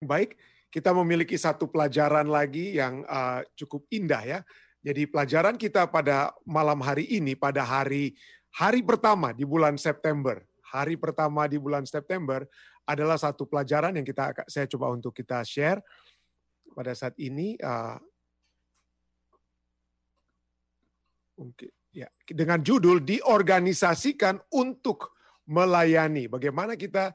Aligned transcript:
Baik, 0.00 0.40
kita 0.72 0.96
memiliki 0.96 1.36
satu 1.36 1.68
pelajaran 1.68 2.24
lagi 2.24 2.80
yang 2.80 3.04
uh, 3.04 3.44
cukup 3.52 3.84
indah 3.92 4.24
ya. 4.24 4.40
Jadi 4.80 5.04
pelajaran 5.04 5.60
kita 5.60 5.84
pada 5.92 6.32
malam 6.48 6.80
hari 6.80 7.04
ini, 7.04 7.36
pada 7.36 7.60
hari 7.60 8.16
hari 8.48 8.80
pertama 8.80 9.36
di 9.36 9.44
bulan 9.44 9.76
September, 9.76 10.40
hari 10.64 10.96
pertama 10.96 11.44
di 11.44 11.60
bulan 11.60 11.84
September 11.84 12.48
adalah 12.88 13.20
satu 13.20 13.44
pelajaran 13.44 13.92
yang 13.92 14.06
kita 14.08 14.32
saya 14.48 14.64
coba 14.72 14.88
untuk 14.88 15.12
kita 15.12 15.44
share 15.44 15.84
pada 16.72 16.96
saat 16.96 17.12
ini. 17.20 17.60
Uh, 17.60 18.00
ya 21.92 22.08
dengan 22.24 22.64
judul 22.64 23.04
diorganisasikan 23.04 24.40
untuk 24.48 25.12
melayani. 25.50 26.30
Bagaimana 26.30 26.78
kita 26.78 27.10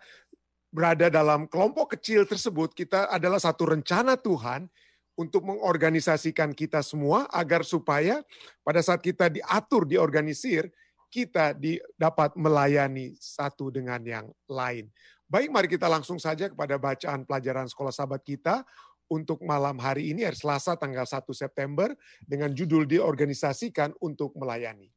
berada 0.76 1.08
dalam 1.08 1.48
kelompok 1.48 1.96
kecil 1.96 2.28
tersebut, 2.28 2.76
kita 2.76 3.08
adalah 3.08 3.40
satu 3.40 3.64
rencana 3.64 4.20
Tuhan 4.20 4.68
untuk 5.16 5.48
mengorganisasikan 5.48 6.52
kita 6.52 6.84
semua 6.84 7.32
agar 7.32 7.64
supaya 7.64 8.20
pada 8.60 8.84
saat 8.84 9.00
kita 9.00 9.32
diatur, 9.32 9.88
diorganisir, 9.88 10.68
kita 11.08 11.56
dapat 11.96 12.36
melayani 12.36 13.16
satu 13.16 13.72
dengan 13.72 14.04
yang 14.04 14.28
lain. 14.52 14.92
Baik, 15.32 15.48
mari 15.48 15.72
kita 15.72 15.88
langsung 15.88 16.20
saja 16.20 16.52
kepada 16.52 16.76
bacaan 16.76 17.24
pelajaran 17.24 17.72
sekolah 17.72 17.96
sahabat 17.96 18.20
kita 18.28 18.68
untuk 19.08 19.40
malam 19.48 19.80
hari 19.80 20.12
ini, 20.12 20.28
hari 20.28 20.36
Selasa 20.36 20.76
tanggal 20.76 21.08
1 21.08 21.24
September, 21.32 21.96
dengan 22.28 22.52
judul 22.52 22.84
diorganisasikan 22.84 23.96
untuk 24.04 24.36
melayani. 24.36 24.92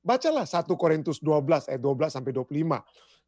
Bacalah 0.00 0.48
1 0.48 0.64
Korintus 0.80 1.20
12 1.20 1.68
ayat 1.68 1.82
12 1.84 2.08
sampai 2.08 2.32
25 2.32 2.80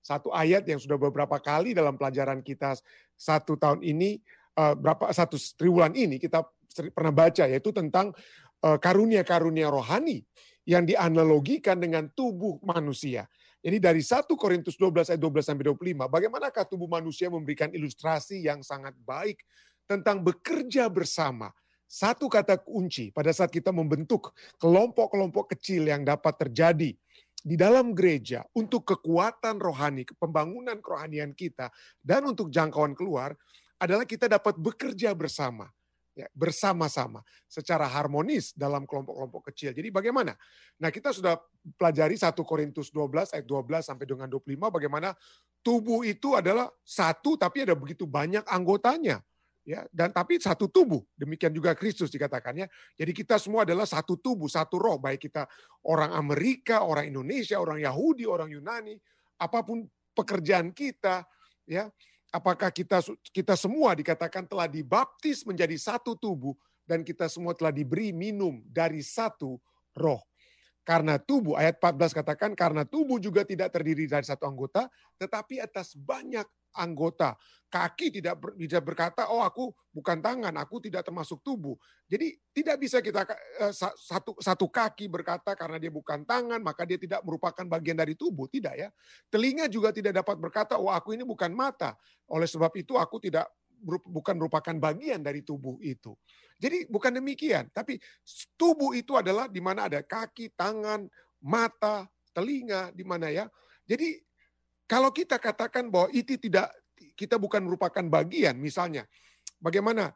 satu 0.02 0.34
ayat 0.34 0.66
yang 0.66 0.83
sudah 0.83 0.98
beberapa 0.98 1.38
kali 1.38 1.73
dalam 1.73 1.95
pelajaran 1.95 2.42
kita 2.42 2.74
satu 3.15 3.55
tahun 3.55 3.87
ini, 3.87 4.19
uh, 4.59 4.75
berapa 4.75 5.15
satu 5.15 5.38
triwulan 5.55 5.95
ini 5.95 6.19
kita 6.19 6.42
pernah 6.91 7.12
baca 7.12 7.45
yaitu 7.45 7.69
tentang 7.69 8.17
eh, 8.64 8.78
karunia-karunia 8.80 9.69
rohani 9.69 10.25
yang 10.64 10.89
dianalogikan 10.89 11.77
dengan 11.77 12.08
tubuh 12.14 12.56
manusia. 12.64 13.28
Jadi 13.62 13.78
dari 13.78 14.03
1 14.03 14.27
Korintus 14.34 14.75
12 14.75 15.14
ayat 15.14 15.20
12 15.23 15.53
sampai 15.53 15.64
25, 15.70 16.11
bagaimanakah 16.11 16.64
tubuh 16.67 16.91
manusia 16.91 17.30
memberikan 17.30 17.70
ilustrasi 17.70 18.42
yang 18.42 18.64
sangat 18.64 18.97
baik 19.06 19.39
tentang 19.86 20.19
bekerja 20.23 20.91
bersama. 20.91 21.53
Satu 21.86 22.27
kata 22.27 22.56
kunci 22.56 23.12
pada 23.12 23.30
saat 23.36 23.53
kita 23.53 23.69
membentuk 23.69 24.33
kelompok-kelompok 24.56 25.53
kecil 25.55 25.92
yang 25.92 26.03
dapat 26.03 26.41
terjadi 26.41 26.97
di 27.43 27.59
dalam 27.59 27.91
gereja 27.93 28.47
untuk 28.55 28.87
kekuatan 28.87 29.59
rohani, 29.59 30.07
pembangunan 30.17 30.79
kerohanian 30.79 31.35
kita, 31.35 31.69
dan 31.98 32.23
untuk 32.31 32.48
jangkauan 32.48 32.95
keluar 32.95 33.35
adalah 33.83 34.07
kita 34.07 34.31
dapat 34.31 34.55
bekerja 34.57 35.11
bersama. 35.12 35.67
Ya, 36.13 36.29
bersama-sama 36.37 37.25
secara 37.48 37.89
harmonis 37.89 38.53
dalam 38.53 38.85
kelompok-kelompok 38.85 39.48
kecil. 39.48 39.73
Jadi 39.73 39.89
bagaimana? 39.89 40.37
Nah, 40.77 40.93
kita 40.93 41.09
sudah 41.09 41.41
pelajari 41.81 42.20
1 42.20 42.37
Korintus 42.45 42.93
12 42.93 43.33
ayat 43.33 43.48
12 43.48 43.81
sampai 43.81 44.05
dengan 44.05 44.29
25 44.29 44.69
bagaimana 44.69 45.17
tubuh 45.65 46.05
itu 46.05 46.37
adalah 46.37 46.69
satu 46.85 47.41
tapi 47.41 47.65
ada 47.65 47.73
begitu 47.73 48.05
banyak 48.05 48.45
anggotanya 48.45 49.25
ya 49.62 49.86
dan 49.94 50.10
tapi 50.10 50.42
satu 50.42 50.66
tubuh 50.66 51.02
demikian 51.14 51.55
juga 51.55 51.74
Kristus 51.78 52.10
dikatakannya. 52.10 52.66
Jadi 52.98 53.12
kita 53.14 53.38
semua 53.38 53.62
adalah 53.62 53.86
satu 53.86 54.18
tubuh 54.18 54.50
satu 54.50 54.78
roh 54.78 54.98
baik 54.98 55.30
kita 55.30 55.46
orang 55.86 56.12
Amerika 56.14 56.82
orang 56.82 57.10
Indonesia 57.10 57.58
orang 57.58 57.78
Yahudi 57.83 58.27
orang 58.27 58.50
Yunani 58.50 58.98
apa 59.38 59.62
pun 59.62 59.86
pekerjaan 60.14 60.70
kita 60.74 61.27
ya 61.66 61.88
apakah 62.33 62.72
kita 62.72 63.05
kita 63.30 63.55
semua 63.55 63.94
dikatakan 63.94 64.48
telah 64.48 64.66
dibaptis 64.66 65.44
menjadi 65.46 65.74
satu 65.78 66.18
tubuh 66.18 66.56
dan 66.88 67.06
kita 67.06 67.30
semua 67.30 67.55
telah 67.55 67.70
diberi 67.70 68.10
minum 68.10 68.60
dari 68.66 69.00
satu 69.05 69.60
roh 69.94 70.20
karena 70.83 71.14
tubuh, 71.14 71.55
ayat 71.55 71.78
14 71.78 72.11
katakan, 72.11 72.51
karena 72.58 72.83
tubuh 72.83 73.23
juga 73.23 73.46
tidak 73.46 73.70
terdiri 73.70 74.11
dari 74.11 74.27
satu 74.27 74.51
anggota, 74.51 74.90
tetapi 75.14 75.62
atas 75.62 75.95
banyak 75.95 76.46
anggota. 76.74 77.39
Kaki 77.73 78.20
tidak 78.20 78.36
tidak 78.61 78.83
berkata, 78.84 79.33
oh 79.33 79.40
aku 79.40 79.73
bukan 79.96 80.20
tangan, 80.20 80.52
aku 80.61 80.77
tidak 80.84 81.08
termasuk 81.08 81.40
tubuh. 81.40 81.73
Jadi 82.05 82.36
tidak 82.52 82.77
bisa 82.77 83.01
kita 83.01 83.24
uh, 83.64 83.73
satu 83.73 84.36
satu 84.36 84.68
kaki 84.68 85.08
berkata 85.08 85.57
karena 85.57 85.80
dia 85.80 85.89
bukan 85.89 86.20
tangan, 86.29 86.61
maka 86.61 86.84
dia 86.84 87.01
tidak 87.01 87.24
merupakan 87.24 87.64
bagian 87.64 87.96
dari 87.96 88.12
tubuh. 88.12 88.45
Tidak 88.45 88.74
ya. 88.77 88.92
Telinga 89.33 89.73
juga 89.73 89.89
tidak 89.89 90.20
dapat 90.20 90.36
berkata, 90.36 90.77
oh 90.77 90.92
aku 90.92 91.17
ini 91.17 91.24
bukan 91.24 91.48
mata. 91.57 91.96
Oleh 92.28 92.45
sebab 92.45 92.77
itu 92.77 93.01
aku 93.01 93.17
tidak 93.24 93.48
bukan 93.85 94.39
merupakan 94.39 94.75
bagian 94.79 95.20
dari 95.20 95.43
tubuh 95.43 95.77
itu. 95.83 96.15
Jadi 96.63 96.87
bukan 96.87 97.19
demikian, 97.19 97.67
tapi 97.75 97.98
tubuh 98.55 98.95
itu 98.95 99.19
adalah 99.19 99.51
di 99.51 99.59
mana 99.59 99.91
ada 99.91 99.98
kaki, 99.98 100.55
tangan, 100.55 101.11
mata, 101.43 102.07
telinga, 102.31 102.95
di 102.95 103.03
mana 103.03 103.29
ya. 103.29 103.51
Jadi 103.83 104.23
kalau 104.87 105.11
kita 105.11 105.43
katakan 105.43 105.91
bahwa 105.91 106.07
itu 106.15 106.39
tidak 106.39 106.70
kita 107.19 107.35
bukan 107.37 107.67
merupakan 107.67 108.07
bagian, 108.07 108.55
misalnya 108.55 109.03
bagaimana 109.59 110.14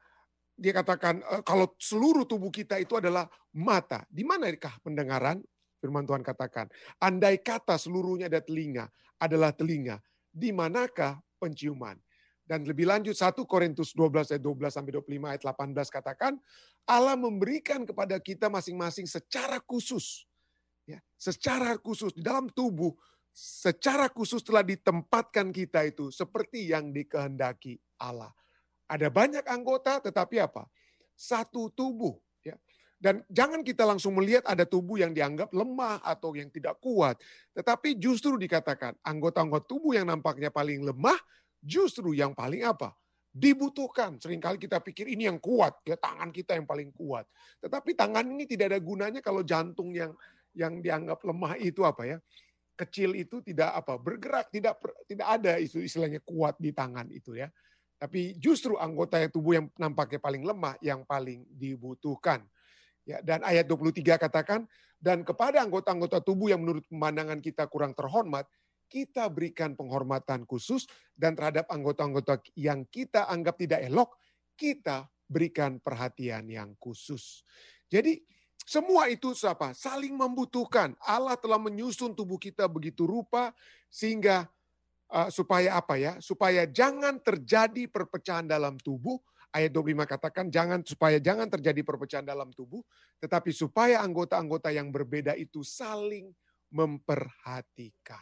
dia 0.56 0.72
katakan 0.72 1.21
e, 1.21 1.34
kalau 1.43 1.75
seluruh 1.77 2.25
tubuh 2.25 2.48
kita 2.48 2.78
itu 2.78 2.97
adalah 2.97 3.27
mata, 3.53 4.06
di 4.06 4.22
manakah 4.22 4.78
pendengaran? 4.81 5.43
Firman 5.77 6.09
Tuhan 6.09 6.25
katakan, 6.25 6.72
andai 7.03 7.37
kata 7.44 7.77
seluruhnya 7.77 8.33
ada 8.33 8.41
telinga, 8.41 8.88
adalah 9.21 9.53
telinga, 9.53 10.00
di 10.33 10.48
manakah 10.48 11.21
penciuman? 11.37 12.00
Dan 12.46 12.62
lebih 12.62 12.86
lanjut 12.86 13.18
1 13.18 13.34
Korintus 13.42 13.90
12 13.90 14.30
ayat 14.30 14.42
12 14.42 14.70
sampai 14.70 14.92
25 14.94 15.34
ayat 15.34 15.42
18 15.42 15.90
katakan 15.90 16.32
Allah 16.86 17.18
memberikan 17.18 17.82
kepada 17.82 18.14
kita 18.22 18.46
masing-masing 18.46 19.10
secara 19.10 19.58
khusus 19.58 20.30
ya, 20.86 21.02
secara 21.18 21.74
khusus 21.74 22.14
di 22.14 22.22
dalam 22.22 22.46
tubuh 22.46 22.94
secara 23.36 24.08
khusus 24.08 24.40
telah 24.40 24.64
ditempatkan 24.64 25.52
kita 25.52 25.84
itu 25.84 26.08
seperti 26.08 26.72
yang 26.72 26.88
dikehendaki 26.88 27.76
Allah. 28.00 28.32
Ada 28.88 29.12
banyak 29.12 29.44
anggota 29.44 30.00
tetapi 30.00 30.40
apa? 30.40 30.64
Satu 31.12 31.68
tubuh. 31.68 32.16
Ya. 32.40 32.56
Dan 32.96 33.20
jangan 33.28 33.60
kita 33.60 33.84
langsung 33.84 34.16
melihat 34.16 34.48
ada 34.48 34.64
tubuh 34.64 34.96
yang 34.96 35.12
dianggap 35.12 35.52
lemah 35.52 36.00
atau 36.00 36.32
yang 36.32 36.48
tidak 36.48 36.80
kuat. 36.80 37.20
Tetapi 37.52 38.00
justru 38.00 38.40
dikatakan 38.40 38.96
anggota-anggota 39.04 39.68
tubuh 39.68 39.92
yang 39.92 40.08
nampaknya 40.08 40.48
paling 40.48 40.80
lemah 40.80 41.20
justru 41.62 42.16
yang 42.16 42.32
paling 42.32 42.64
apa? 42.66 42.92
dibutuhkan. 43.36 44.16
Seringkali 44.16 44.56
kita 44.56 44.80
pikir 44.80 45.12
ini 45.12 45.28
yang 45.28 45.36
kuat, 45.36 45.84
ya 45.84 46.00
tangan 46.00 46.32
kita 46.32 46.56
yang 46.56 46.64
paling 46.64 46.88
kuat. 46.96 47.28
Tetapi 47.60 47.92
tangan 47.92 48.24
ini 48.24 48.48
tidak 48.48 48.72
ada 48.72 48.80
gunanya 48.80 49.20
kalau 49.20 49.44
jantung 49.44 49.92
yang 49.92 50.16
yang 50.56 50.80
dianggap 50.80 51.20
lemah 51.20 51.60
itu 51.60 51.84
apa 51.84 52.16
ya? 52.16 52.18
kecil 52.76 53.16
itu 53.16 53.40
tidak 53.40 53.72
apa 53.72 53.96
bergerak 53.96 54.52
tidak 54.52 54.76
tidak 55.08 55.26
ada 55.26 55.56
isu 55.56 55.80
istilahnya 55.80 56.20
kuat 56.22 56.60
di 56.60 56.70
tangan 56.76 57.08
itu 57.08 57.32
ya 57.34 57.48
tapi 57.96 58.36
justru 58.36 58.76
anggota 58.76 59.16
tubuh 59.32 59.56
yang 59.56 59.66
nampaknya 59.80 60.20
paling 60.20 60.44
lemah 60.44 60.76
yang 60.84 61.00
paling 61.08 61.48
dibutuhkan 61.48 62.44
ya 63.08 63.24
dan 63.24 63.40
ayat 63.42 63.64
23 63.64 64.04
katakan 64.20 64.68
dan 65.00 65.24
kepada 65.24 65.64
anggota-anggota 65.64 66.20
tubuh 66.20 66.52
yang 66.52 66.60
menurut 66.60 66.84
pemandangan 66.92 67.40
kita 67.40 67.64
kurang 67.72 67.96
terhormat 67.96 68.44
kita 68.86 69.26
berikan 69.28 69.74
penghormatan 69.74 70.47
khusus 70.47 70.86
dan 71.14 71.34
terhadap 71.34 71.66
anggota-anggota 71.69 72.41
yang 72.58 72.86
kita 72.88 73.26
anggap 73.26 73.58
tidak 73.58 73.82
elok 73.84 74.16
kita 74.56 75.06
berikan 75.26 75.82
perhatian 75.82 76.47
yang 76.47 76.72
khusus 76.78 77.42
jadi 77.86 78.22
semua 78.66 79.06
itu 79.06 79.30
apa? 79.47 79.70
Saling 79.78 80.19
membutuhkan. 80.19 80.98
Allah 80.98 81.38
telah 81.38 81.56
menyusun 81.56 82.19
tubuh 82.19 82.34
kita 82.34 82.66
begitu 82.66 83.06
rupa 83.06 83.54
sehingga 83.86 84.50
uh, 85.06 85.30
supaya 85.30 85.78
apa 85.78 85.94
ya? 85.94 86.18
Supaya 86.18 86.66
jangan 86.66 87.22
terjadi 87.22 87.86
perpecahan 87.86 88.50
dalam 88.50 88.74
tubuh. 88.82 89.22
Ayat 89.54 89.72
25 89.72 90.04
katakan 90.04 90.47
jangan 90.50 90.83
supaya 90.84 91.16
jangan 91.22 91.48
terjadi 91.48 91.80
perpecahan 91.80 92.27
dalam 92.27 92.53
tubuh, 92.53 92.83
tetapi 93.22 93.54
supaya 93.54 94.04
anggota-anggota 94.04 94.68
yang 94.68 94.92
berbeda 94.92 95.33
itu 95.33 95.65
saling 95.65 96.28
memperhatikan. 96.68 98.21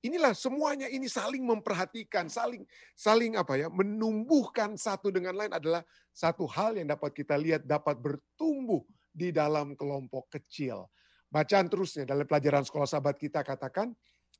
Inilah 0.00 0.32
semuanya 0.32 0.88
ini 0.88 1.04
saling 1.12 1.44
memperhatikan, 1.44 2.32
saling 2.32 2.64
saling 2.96 3.36
apa 3.36 3.60
ya, 3.60 3.68
menumbuhkan 3.68 4.72
satu 4.80 5.12
dengan 5.12 5.36
lain 5.36 5.52
adalah 5.52 5.84
satu 6.08 6.48
hal 6.48 6.80
yang 6.80 6.88
dapat 6.88 7.12
kita 7.12 7.36
lihat 7.36 7.68
dapat 7.68 8.00
bertumbuh 8.00 8.80
di 9.12 9.28
dalam 9.28 9.76
kelompok 9.76 10.32
kecil. 10.32 10.88
Bacaan 11.28 11.68
terusnya 11.68 12.08
dalam 12.08 12.24
pelajaran 12.24 12.64
sekolah 12.64 12.88
sahabat 12.88 13.20
kita 13.20 13.44
katakan, 13.44 13.92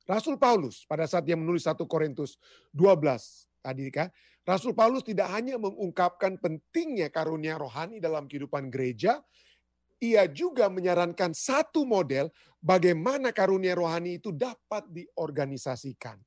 Rasul 0.09 0.41
Paulus 0.41 0.83
pada 0.89 1.05
saat 1.05 1.29
dia 1.29 1.37
menulis 1.37 1.69
1 1.69 1.77
Korintus 1.85 2.41
12 2.73 3.61
tadi 3.61 3.85
kan, 3.93 4.09
Rasul 4.41 4.73
Paulus 4.73 5.05
tidak 5.05 5.29
hanya 5.29 5.61
mengungkapkan 5.61 6.41
pentingnya 6.41 7.13
karunia 7.13 7.61
rohani 7.61 8.01
dalam 8.01 8.25
kehidupan 8.25 8.73
gereja, 8.73 9.21
ia 10.01 10.25
juga 10.25 10.65
menyarankan 10.65 11.31
satu 11.37 11.85
model 11.85 12.33
bagaimana 12.57 13.29
karunia 13.29 13.77
rohani 13.77 14.17
itu 14.17 14.33
dapat 14.33 14.89
diorganisasikan. 14.89 16.17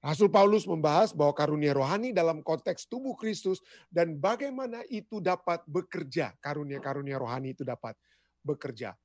Rasul 0.00 0.32
Paulus 0.32 0.64
membahas 0.64 1.12
bahwa 1.12 1.36
karunia 1.36 1.76
rohani 1.76 2.12
dalam 2.12 2.40
konteks 2.40 2.88
tubuh 2.88 3.12
Kristus 3.16 3.60
dan 3.92 4.16
bagaimana 4.16 4.80
itu 4.88 5.20
dapat 5.20 5.60
bekerja. 5.68 6.32
Karunia-karunia 6.40 7.20
rohani 7.20 7.52
itu 7.52 7.68
dapat 7.68 7.96
bekerja. 8.40 8.96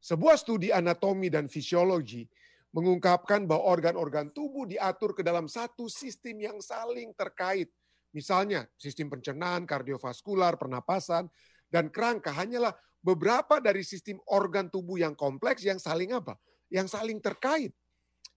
Sebuah 0.00 0.40
studi 0.40 0.72
anatomi 0.72 1.28
dan 1.28 1.52
fisiologi 1.52 2.24
mengungkapkan 2.72 3.44
bahwa 3.44 3.76
organ-organ 3.76 4.32
tubuh 4.32 4.64
diatur 4.64 5.12
ke 5.12 5.20
dalam 5.20 5.48
satu 5.52 5.84
sistem 5.88 6.40
yang 6.40 6.58
saling 6.64 7.12
terkait. 7.12 7.68
Misalnya 8.16 8.64
sistem 8.80 9.12
pencernaan, 9.12 9.68
kardiovaskular, 9.68 10.56
pernapasan, 10.56 11.28
dan 11.68 11.92
kerangka 11.92 12.32
hanyalah 12.32 12.72
beberapa 13.00 13.62
dari 13.62 13.86
sistem 13.86 14.18
organ 14.28 14.68
tubuh 14.68 14.98
yang 14.98 15.14
kompleks 15.14 15.62
yang 15.62 15.78
saling 15.78 16.14
apa? 16.14 16.36
Yang 16.68 16.98
saling 16.98 17.18
terkait 17.22 17.72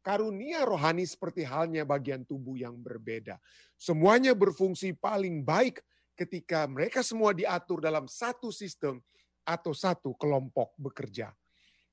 karunia 0.02 0.66
rohani 0.66 1.06
seperti 1.06 1.46
halnya 1.46 1.86
bagian 1.86 2.25
tubuh 2.25 2.58
yang 2.58 2.78
berbeda. 2.78 3.38
Semuanya 3.78 4.34
berfungsi 4.34 4.98
paling 4.98 5.46
baik 5.46 5.81
ketika 6.18 6.66
mereka 6.69 7.02
semua 7.06 7.34
diatur 7.34 7.81
dalam 7.81 8.06
satu 8.06 8.50
sistem 8.54 9.02
atau 9.46 9.74
satu 9.74 10.13
kelompok 10.18 10.74
bekerja. 10.78 11.34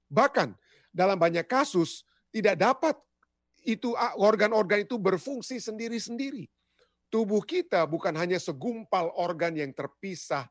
Bahkan 0.08 0.52
dalam 0.92 1.20
banyak 1.20 1.44
kasus 1.44 2.04
tidak 2.32 2.60
dapat 2.60 2.96
itu 3.64 3.92
organ-organ 4.16 4.84
itu 4.84 4.96
berfungsi 4.96 5.60
sendiri-sendiri. 5.60 6.48
Tubuh 7.08 7.40
kita 7.40 7.88
bukan 7.88 8.12
hanya 8.16 8.36
segumpal 8.36 9.08
organ 9.16 9.56
yang 9.56 9.72
terpisah 9.72 10.44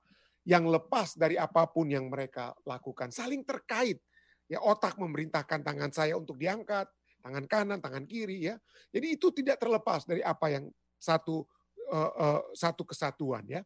yang 0.48 0.64
lepas 0.64 1.20
dari 1.20 1.36
apa 1.36 1.68
pun 1.68 1.92
yang 1.92 2.08
mereka 2.08 2.56
lakukan, 2.64 3.12
saling 3.12 3.44
terkait. 3.44 4.00
Ya 4.48 4.64
otak 4.64 4.96
memerintahkan 4.96 5.60
tangan 5.60 5.92
saya 5.92 6.16
untuk 6.16 6.40
diangkat, 6.40 6.88
tangan 7.20 7.46
kanan, 7.52 7.80
tangan 7.84 8.08
kiri 8.08 8.48
ya. 8.48 8.56
Jadi 8.96 9.20
itu 9.20 9.28
tidak 9.36 9.60
terlepas 9.60 10.08
dari 10.08 10.24
apa 10.24 10.48
yang 10.48 10.72
satu 10.96 11.44
uh, 11.92 12.12
uh, 12.16 12.42
satu 12.56 12.88
kesatuan 12.88 13.44
ya. 13.44 13.60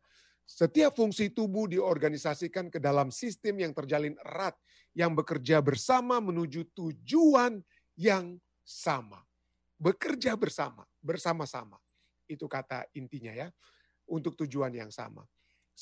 Setiap 0.49 0.97
fungsi 0.97 1.29
tubuh 1.29 1.69
diorganisasikan 1.69 2.73
ke 2.73 2.81
dalam 2.81 3.13
sistem 3.13 3.61
yang 3.61 3.77
terjalin 3.77 4.17
erat 4.25 4.57
yang 4.97 5.13
bekerja 5.13 5.61
bersama 5.61 6.17
menuju 6.17 6.65
tujuan 6.73 7.61
yang 7.93 8.41
sama. 8.65 9.21
Bekerja 9.77 10.33
bersama, 10.33 10.81
bersama-sama. 10.97 11.77
Itu 12.25 12.49
kata 12.49 12.89
intinya 12.97 13.37
ya. 13.37 13.47
Untuk 14.09 14.33
tujuan 14.33 14.73
yang 14.73 14.89
sama. 14.89 15.23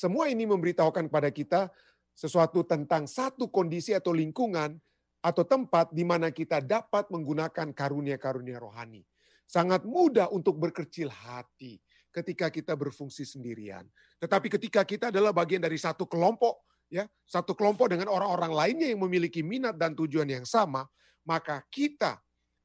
Semua 0.00 0.32
ini 0.32 0.48
memberitahukan 0.48 1.12
kepada 1.12 1.28
kita 1.28 1.68
sesuatu 2.16 2.64
tentang 2.64 3.04
satu 3.04 3.52
kondisi 3.52 3.92
atau 3.92 4.16
lingkungan 4.16 4.80
atau 5.20 5.44
tempat 5.44 5.92
di 5.92 6.08
mana 6.08 6.32
kita 6.32 6.64
dapat 6.64 7.12
menggunakan 7.12 7.76
karunia-karunia 7.76 8.56
rohani. 8.56 9.04
Sangat 9.44 9.84
mudah 9.84 10.32
untuk 10.32 10.56
berkecil 10.56 11.12
hati 11.12 11.76
ketika 12.16 12.48
kita 12.48 12.72
berfungsi 12.72 13.28
sendirian. 13.28 13.84
Tetapi 14.16 14.48
ketika 14.48 14.88
kita 14.88 15.12
adalah 15.12 15.36
bagian 15.36 15.60
dari 15.60 15.76
satu 15.76 16.08
kelompok, 16.08 16.64
ya, 16.88 17.04
satu 17.28 17.52
kelompok 17.52 17.92
dengan 17.92 18.08
orang-orang 18.08 18.56
lainnya 18.56 18.88
yang 18.88 19.04
memiliki 19.04 19.44
minat 19.44 19.76
dan 19.76 19.92
tujuan 19.92 20.32
yang 20.32 20.48
sama, 20.48 20.88
maka 21.28 21.60
kita 21.68 22.16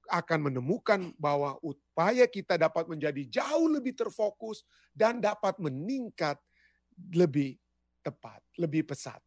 akan 0.08 0.48
menemukan 0.48 1.12
bahwa 1.20 1.60
upaya 1.60 2.32
kita 2.32 2.56
dapat 2.56 2.88
menjadi 2.88 3.44
jauh 3.44 3.68
lebih 3.68 3.92
terfokus 3.92 4.64
dan 4.96 5.20
dapat 5.20 5.60
meningkat 5.60 6.40
lebih 7.14 7.60
tepat, 8.02 8.42
lebih 8.60 8.88
pesat. 8.88 9.20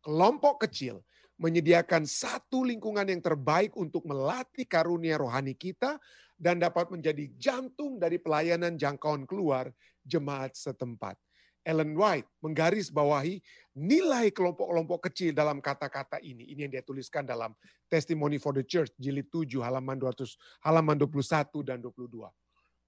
Kelompok 0.00 0.64
kecil 0.68 1.02
menyediakan 1.40 2.04
satu 2.04 2.68
lingkungan 2.68 3.08
yang 3.08 3.24
terbaik 3.24 3.72
untuk 3.76 4.04
melatih 4.04 4.68
karunia 4.68 5.16
rohani 5.16 5.56
kita 5.56 5.96
dan 6.36 6.60
dapat 6.60 6.92
menjadi 6.92 7.28
jantung 7.36 7.96
dari 7.96 8.20
pelayanan 8.20 8.76
jangkauan 8.76 9.24
keluar 9.24 9.72
jemaat 10.04 10.52
setempat. 10.52 11.16
Ellen 11.60 11.92
White 11.92 12.28
menggarisbawahi 12.40 13.36
nilai 13.76 14.32
kelompok-kelompok 14.32 15.12
kecil 15.12 15.36
dalam 15.36 15.60
kata-kata 15.60 16.16
ini. 16.24 16.48
Ini 16.56 16.68
yang 16.68 16.72
dia 16.72 16.84
tuliskan 16.84 17.28
dalam 17.28 17.52
Testimony 17.84 18.40
for 18.40 18.56
the 18.56 18.64
Church 18.64 18.88
jilid 18.96 19.28
7 19.28 19.60
halaman 19.60 20.00
200 20.00 20.64
halaman 20.64 20.96
21 20.96 21.60
dan 21.60 21.84
22. 21.84 22.24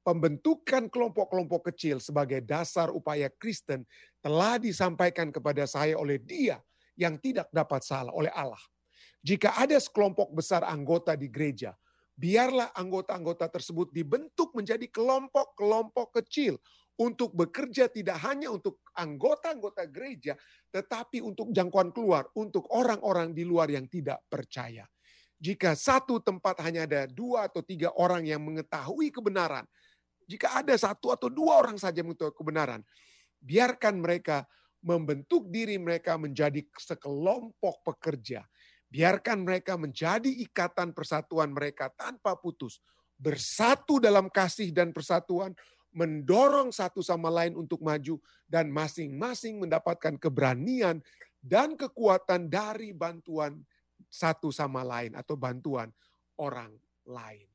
Pembentukan 0.02 0.90
kelompok-kelompok 0.90 1.70
kecil 1.70 2.02
sebagai 2.02 2.42
dasar 2.42 2.90
upaya 2.90 3.30
Kristen 3.30 3.86
telah 4.18 4.58
disampaikan 4.58 5.30
kepada 5.30 5.62
saya 5.62 5.94
oleh 5.94 6.18
dia 6.18 6.58
yang 6.98 7.22
tidak 7.22 7.46
dapat 7.54 7.86
salah 7.86 8.10
oleh 8.10 8.30
Allah. 8.34 8.58
Jika 9.22 9.54
ada 9.54 9.78
sekelompok 9.78 10.34
besar 10.34 10.66
anggota 10.66 11.14
di 11.14 11.30
gereja, 11.30 11.78
biarlah 12.18 12.74
anggota-anggota 12.74 13.46
tersebut 13.46 13.94
dibentuk 13.94 14.50
menjadi 14.58 14.90
kelompok-kelompok 14.90 16.18
kecil 16.18 16.58
untuk 16.98 17.32
bekerja 17.32 17.88
tidak 17.88 18.18
hanya 18.26 18.52
untuk 18.52 18.82
anggota-anggota 18.98 19.88
gereja, 19.88 20.34
tetapi 20.74 21.24
untuk 21.24 21.54
jangkauan 21.54 21.94
keluar, 21.94 22.28
untuk 22.36 22.68
orang-orang 22.74 23.32
di 23.32 23.46
luar 23.46 23.70
yang 23.70 23.86
tidak 23.86 24.20
percaya. 24.26 24.84
Jika 25.42 25.74
satu 25.74 26.22
tempat 26.22 26.62
hanya 26.62 26.86
ada 26.86 27.02
dua 27.10 27.50
atau 27.50 27.66
tiga 27.66 27.90
orang 27.98 28.22
yang 28.22 28.38
mengetahui 28.44 29.10
kebenaran, 29.10 29.66
jika 30.32 30.64
ada 30.64 30.72
satu 30.72 31.12
atau 31.12 31.28
dua 31.28 31.60
orang 31.60 31.76
saja 31.76 32.00
mengetahui 32.00 32.32
kebenaran, 32.32 32.80
biarkan 33.44 34.00
mereka 34.00 34.48
membentuk 34.80 35.52
diri 35.52 35.76
mereka 35.76 36.16
menjadi 36.16 36.64
sekelompok 36.72 37.84
pekerja. 37.84 38.40
Biarkan 38.88 39.44
mereka 39.44 39.76
menjadi 39.76 40.28
ikatan 40.28 40.96
persatuan 40.96 41.52
mereka 41.52 41.92
tanpa 41.92 42.36
putus. 42.36 42.80
Bersatu 43.16 44.00
dalam 44.00 44.32
kasih 44.32 44.72
dan 44.72 44.90
persatuan, 44.92 45.52
mendorong 45.92 46.72
satu 46.72 47.04
sama 47.04 47.28
lain 47.28 47.56
untuk 47.56 47.84
maju, 47.84 48.16
dan 48.48 48.72
masing-masing 48.72 49.60
mendapatkan 49.60 50.16
keberanian 50.16 51.00
dan 51.40 51.76
kekuatan 51.76 52.48
dari 52.48 52.92
bantuan 52.96 53.60
satu 54.08 54.48
sama 54.52 54.84
lain 54.84 55.16
atau 55.16 55.36
bantuan 55.36 55.88
orang 56.36 56.72
lain. 57.06 57.51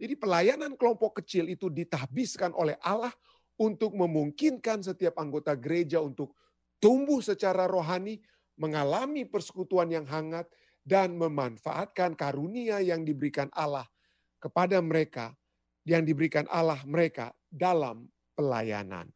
Jadi 0.00 0.16
pelayanan 0.16 0.80
kelompok 0.80 1.20
kecil 1.20 1.52
itu 1.52 1.68
ditahbiskan 1.68 2.56
oleh 2.56 2.80
Allah 2.80 3.12
untuk 3.60 3.92
memungkinkan 3.92 4.80
setiap 4.80 5.20
anggota 5.20 5.52
gereja 5.52 6.00
untuk 6.00 6.32
tumbuh 6.80 7.20
secara 7.20 7.68
rohani, 7.68 8.16
mengalami 8.56 9.28
persekutuan 9.28 9.92
yang 9.92 10.08
hangat, 10.08 10.48
dan 10.80 11.12
memanfaatkan 11.20 12.16
karunia 12.16 12.80
yang 12.80 13.04
diberikan 13.04 13.52
Allah 13.52 13.84
kepada 14.40 14.80
mereka, 14.80 15.36
yang 15.84 16.08
diberikan 16.08 16.48
Allah 16.48 16.80
mereka 16.88 17.36
dalam 17.52 18.08
pelayanan. 18.32 19.12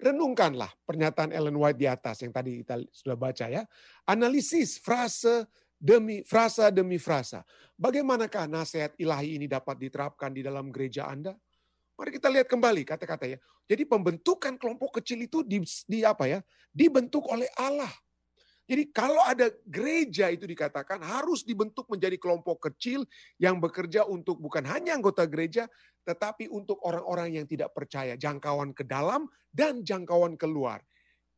Renungkanlah 0.00 0.74
pernyataan 0.82 1.30
Ellen 1.30 1.54
White 1.54 1.78
di 1.78 1.86
atas 1.86 2.26
yang 2.26 2.34
tadi 2.34 2.66
kita 2.66 2.82
sudah 2.90 3.14
baca 3.14 3.46
ya. 3.46 3.62
Analisis 4.10 4.82
frase 4.82 5.46
demi 5.80 6.20
frasa 6.28 6.68
demi 6.68 7.00
frasa. 7.00 7.40
Bagaimanakah 7.80 8.44
nasihat 8.44 8.92
ilahi 9.00 9.40
ini 9.40 9.48
dapat 9.48 9.80
diterapkan 9.80 10.28
di 10.28 10.44
dalam 10.44 10.68
gereja 10.68 11.08
Anda? 11.08 11.32
Mari 11.96 12.12
kita 12.12 12.28
lihat 12.28 12.48
kembali 12.52 12.84
kata-kata 12.84 13.24
ya. 13.24 13.38
Jadi 13.64 13.88
pembentukan 13.88 14.60
kelompok 14.60 15.00
kecil 15.00 15.24
itu 15.24 15.40
di, 15.40 15.64
di 15.88 16.04
apa 16.04 16.28
ya? 16.28 16.38
Dibentuk 16.68 17.24
oleh 17.32 17.48
Allah. 17.56 17.90
Jadi 18.68 18.86
kalau 18.94 19.18
ada 19.26 19.50
gereja 19.66 20.30
itu 20.30 20.46
dikatakan 20.46 21.02
harus 21.02 21.42
dibentuk 21.42 21.90
menjadi 21.90 22.14
kelompok 22.20 22.70
kecil 22.70 23.02
yang 23.40 23.58
bekerja 23.58 24.06
untuk 24.06 24.38
bukan 24.38 24.62
hanya 24.62 24.94
anggota 24.94 25.26
gereja, 25.26 25.66
tetapi 26.06 26.46
untuk 26.46 26.78
orang-orang 26.86 27.42
yang 27.42 27.46
tidak 27.50 27.74
percaya. 27.74 28.14
Jangkauan 28.14 28.70
ke 28.70 28.86
dalam 28.86 29.26
dan 29.50 29.82
jangkauan 29.82 30.38
keluar. 30.38 30.78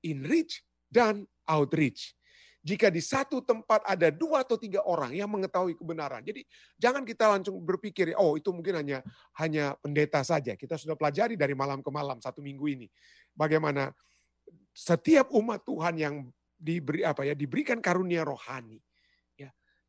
Inreach 0.04 0.60
dan 0.92 1.24
outreach 1.48 2.12
jika 2.62 2.94
di 2.94 3.02
satu 3.02 3.42
tempat 3.42 3.82
ada 3.82 4.08
dua 4.14 4.46
atau 4.46 4.54
tiga 4.54 4.86
orang 4.86 5.10
yang 5.10 5.26
mengetahui 5.26 5.74
kebenaran. 5.74 6.22
Jadi 6.22 6.46
jangan 6.78 7.02
kita 7.02 7.26
langsung 7.26 7.58
berpikir, 7.58 8.14
oh 8.14 8.38
itu 8.38 8.54
mungkin 8.54 8.78
hanya 8.78 8.98
hanya 9.42 9.74
pendeta 9.82 10.22
saja. 10.22 10.54
Kita 10.54 10.78
sudah 10.78 10.94
pelajari 10.94 11.34
dari 11.34 11.58
malam 11.58 11.82
ke 11.82 11.90
malam 11.90 12.22
satu 12.22 12.38
minggu 12.38 12.66
ini. 12.70 12.86
Bagaimana 13.34 13.90
setiap 14.70 15.34
umat 15.34 15.66
Tuhan 15.66 15.94
yang 15.98 16.14
diberi 16.54 17.02
apa 17.02 17.26
ya 17.26 17.34
diberikan 17.34 17.82
karunia 17.82 18.22
rohani 18.22 18.78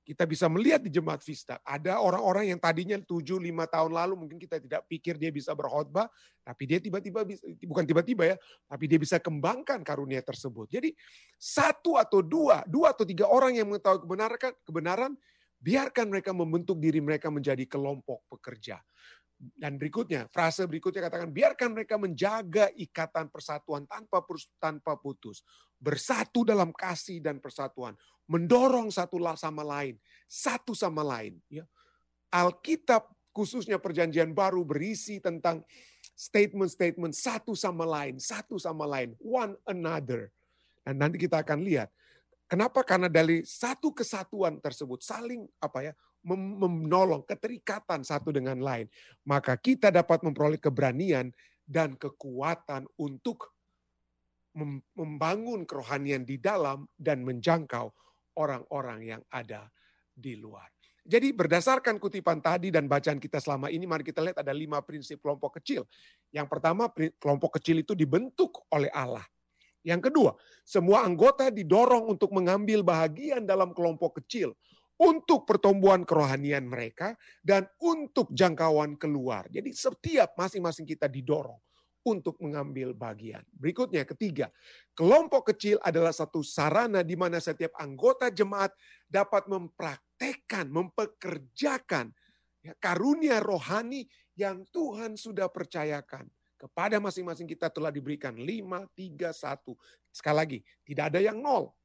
kita 0.03 0.27
bisa 0.27 0.51
melihat 0.51 0.83
di 0.83 0.91
jemaat 0.91 1.24
Vista, 1.24 1.63
ada 1.63 2.03
orang-orang 2.03 2.51
yang 2.51 2.60
tadinya 2.60 3.00
7 3.00 3.39
5 3.39 3.48
tahun 3.72 3.91
lalu 3.95 4.13
mungkin 4.19 4.36
kita 4.36 4.60
tidak 4.60 4.83
pikir 4.91 5.15
dia 5.15 5.31
bisa 5.31 5.55
berkhotbah, 5.55 6.12
tapi 6.43 6.67
dia 6.67 6.83
tiba-tiba 6.83 7.24
bukan 7.63 7.88
tiba-tiba 7.88 8.36
ya, 8.36 8.38
tapi 8.67 8.86
dia 8.91 9.00
bisa 9.00 9.17
kembangkan 9.24 9.79
karunia 9.79 10.19
tersebut. 10.19 10.67
Jadi 10.67 10.91
satu 11.39 11.95
atau 11.95 12.19
dua, 12.19 12.67
dua 12.67 12.91
atau 12.91 13.07
tiga 13.07 13.31
orang 13.31 13.55
yang 13.55 13.72
mengetahui 13.72 14.03
kebenaran, 14.03 14.53
kebenaran 14.67 15.12
biarkan 15.63 16.12
mereka 16.12 16.36
membentuk 16.36 16.75
diri 16.83 17.00
mereka 17.00 17.31
menjadi 17.31 17.63
kelompok 17.63 18.27
pekerja. 18.27 18.83
Dan 19.51 19.75
berikutnya, 19.75 20.31
frase 20.31 20.63
berikutnya 20.63 21.03
katakan, 21.09 21.27
biarkan 21.27 21.75
mereka 21.75 22.00
menjaga 22.00 22.71
ikatan 22.79 23.27
persatuan 23.27 23.83
tanpa 23.83 24.23
tanpa 24.62 24.95
putus. 24.95 25.43
Bersatu 25.75 26.47
dalam 26.47 26.71
kasih 26.71 27.19
dan 27.19 27.43
persatuan. 27.43 27.97
Mendorong 28.31 28.88
satu 28.88 29.19
sama 29.35 29.67
lain. 29.67 30.00
Satu 30.31 30.71
sama 30.71 31.03
lain. 31.03 31.35
Ya. 31.51 31.67
Alkitab 32.31 33.12
khususnya 33.35 33.81
perjanjian 33.81 34.31
baru 34.31 34.63
berisi 34.63 35.19
tentang 35.19 35.65
statement-statement 36.15 37.12
satu 37.12 37.57
sama 37.57 37.83
lain, 37.83 38.21
satu 38.21 38.55
sama 38.55 38.88
lain, 38.88 39.17
one 39.19 39.57
another. 39.67 40.31
Dan 40.85 41.03
nanti 41.03 41.19
kita 41.19 41.43
akan 41.43 41.65
lihat 41.65 41.91
kenapa 42.53 42.85
karena 42.85 43.09
dari 43.09 43.41
satu 43.41 43.89
kesatuan 43.89 44.62
tersebut 44.62 45.01
saling 45.01 45.50
apa 45.57 45.89
ya 45.89 45.93
menolong 46.24 47.27
keterikatan 47.27 48.01
satu 48.01 48.32
dengan 48.32 48.60
lain, 48.63 48.88
maka 49.27 49.60
kita 49.60 49.92
dapat 49.92 50.24
memperoleh 50.24 50.60
keberanian 50.60 51.30
dan 51.68 51.96
kekuatan 52.00 52.88
untuk 53.00 53.51
membangun 54.96 55.65
kerohanian 55.65 56.24
di 56.24 56.38
dalam 56.38 56.86
dan 56.96 57.25
menjangkau 57.25 57.89
orang-orang 58.38 59.00
yang 59.18 59.22
ada 59.34 59.68
di 60.13 60.38
luar. 60.38 60.70
Jadi 61.03 61.36
berdasarkan 61.36 62.00
kutipan 62.00 62.39
tadi 62.39 62.72
dan 62.72 62.88
bacaan 62.88 63.20
kita 63.20 63.44
selama 63.44 63.68
ini, 63.68 63.84
mari 63.84 64.08
kita 64.08 64.24
lihat 64.24 64.39
ada 64.39 64.56
lima 64.56 64.80
prinsip 64.80 65.20
kelompok 65.20 65.60
kecil. 65.60 65.84
Yang 66.32 66.48
pertama, 66.48 66.88
kelompok 67.20 67.60
kecil 67.60 67.84
itu 67.84 67.92
dibentuk 67.92 68.63
oleh 68.72 68.88
Allah. 68.96 69.25
Yang 69.84 70.08
kedua, 70.08 70.32
semua 70.63 71.03
anggota 71.03 71.51
didorong 71.51 72.08
untuk 72.08 72.32
mengambil 72.32 72.88
bahagian 72.88 73.44
dalam 73.44 73.75
kelompok 73.75 74.24
kecil 74.24 74.56
untuk 75.00 75.50
pertumbuhan 75.50 76.05
kerohanian 76.05 76.69
mereka 76.69 77.17
dan 77.41 77.65
untuk 77.81 78.29
jangkauan 78.31 78.95
keluar. 78.95 79.50
Jadi 79.50 79.73
setiap 79.73 80.38
masing-masing 80.38 80.85
kita 80.85 81.09
didorong 81.09 81.57
untuk 82.03 82.35
mengambil 82.43 82.91
bagian. 82.91 83.41
Berikutnya 83.55 84.03
ketiga, 84.03 84.51
kelompok 84.91 85.55
kecil 85.55 85.79
adalah 85.79 86.12
satu 86.12 86.43
sarana 86.43 87.00
di 87.01 87.15
mana 87.15 87.39
setiap 87.39 87.73
anggota 87.79 88.27
jemaat 88.27 88.75
dapat 89.07 89.47
mempraktekkan, 89.47 90.67
mempekerjakan 90.67 92.12
ya, 92.59 92.75
karunia 92.77 93.39
rohani 93.39 94.05
yang 94.35 94.67
Tuhan 94.69 95.15
sudah 95.15 95.47
percayakan. 95.47 96.27
Kepada 96.59 96.95
masing-masing 96.95 97.43
kita 97.43 97.67
telah 97.67 97.91
diberikan 97.91 98.39
lima, 98.39 98.88
tiga, 98.95 99.35
satu. 99.35 99.75
Sekali 100.15 100.38
lagi, 100.39 100.59
tidak 100.88 101.12
ada 101.12 101.19
yang 101.19 101.43
nol. 101.43 101.75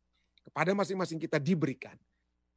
Kepada 0.46 0.70
masing-masing 0.70 1.18
kita 1.18 1.42
diberikan. 1.42 1.98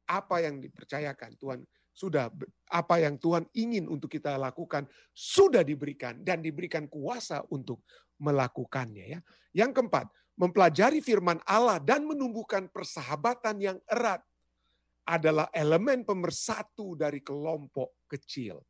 Apa 0.06 0.42
yang 0.42 0.58
dipercayakan 0.58 1.38
Tuhan 1.38 1.60
sudah 1.92 2.32
apa 2.72 3.04
yang 3.04 3.20
Tuhan 3.20 3.44
ingin 3.52 3.84
untuk 3.84 4.08
kita 4.08 4.40
lakukan 4.40 4.88
sudah 5.12 5.60
diberikan 5.60 6.24
dan 6.24 6.40
diberikan 6.40 6.88
kuasa 6.88 7.44
untuk 7.52 7.84
melakukannya 8.16 9.04
ya. 9.18 9.20
Yang 9.52 9.82
keempat, 9.82 10.08
mempelajari 10.40 11.04
firman 11.04 11.36
Allah 11.44 11.76
dan 11.82 12.08
menumbuhkan 12.08 12.72
persahabatan 12.72 13.60
yang 13.60 13.78
erat 13.84 14.24
adalah 15.04 15.50
elemen 15.52 16.06
pemersatu 16.06 16.96
dari 16.96 17.20
kelompok 17.20 18.08
kecil. 18.08 18.62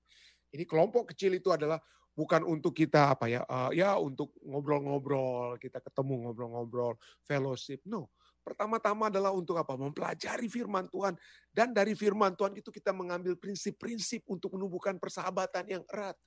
Ini 0.50 0.66
kelompok 0.66 1.14
kecil 1.14 1.38
itu 1.38 1.52
adalah 1.54 1.78
bukan 2.12 2.44
untuk 2.44 2.76
kita 2.76 3.16
apa 3.16 3.24
ya 3.24 3.40
uh, 3.48 3.72
ya 3.72 3.96
untuk 3.96 4.36
ngobrol-ngobrol 4.44 5.56
kita 5.56 5.80
ketemu 5.80 6.28
ngobrol-ngobrol 6.28 7.00
fellowship 7.24 7.80
no 7.88 8.12
Pertama-tama 8.42 9.06
adalah 9.06 9.30
untuk 9.30 9.54
apa? 9.54 9.78
Mempelajari 9.78 10.50
firman 10.50 10.90
Tuhan. 10.90 11.14
Dan 11.54 11.70
dari 11.70 11.94
firman 11.94 12.34
Tuhan 12.34 12.58
itu 12.58 12.74
kita 12.74 12.90
mengambil 12.90 13.38
prinsip-prinsip 13.38 14.26
untuk 14.26 14.58
menumbuhkan 14.58 14.98
persahabatan 14.98 15.64
yang 15.70 15.82
erat. 15.86 16.18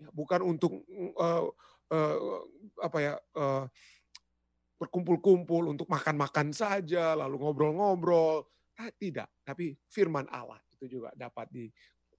Ya, 0.00 0.10
bukan 0.10 0.42
untuk 0.42 0.82
uh, 1.20 1.46
uh, 1.94 2.16
apa 2.82 2.98
ya 2.98 3.14
uh, 3.38 3.64
berkumpul-kumpul 4.80 5.70
untuk 5.70 5.86
makan-makan 5.92 6.50
saja, 6.50 7.12
lalu 7.12 7.36
ngobrol-ngobrol. 7.36 8.48
Nah, 8.80 8.88
tidak, 8.96 9.28
tapi 9.44 9.76
firman 9.92 10.24
Allah 10.32 10.56
itu 10.72 10.88
juga 10.98 11.12
dapat 11.12 11.52
di, 11.52 11.68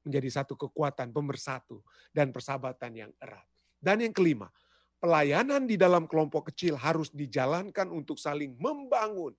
menjadi 0.05 0.29
satu 0.41 0.53
kekuatan 0.53 1.09
pemersatu 1.09 1.81
dan 2.13 2.29
persahabatan 2.29 2.91
yang 2.93 3.11
erat. 3.17 3.49
Dan 3.81 4.05
yang 4.05 4.13
kelima, 4.13 4.45
pelayanan 5.01 5.65
di 5.65 5.81
dalam 5.81 6.05
kelompok 6.05 6.53
kecil 6.53 6.77
harus 6.77 7.09
dijalankan 7.09 7.89
untuk 7.89 8.21
saling 8.21 8.53
membangun. 8.61 9.33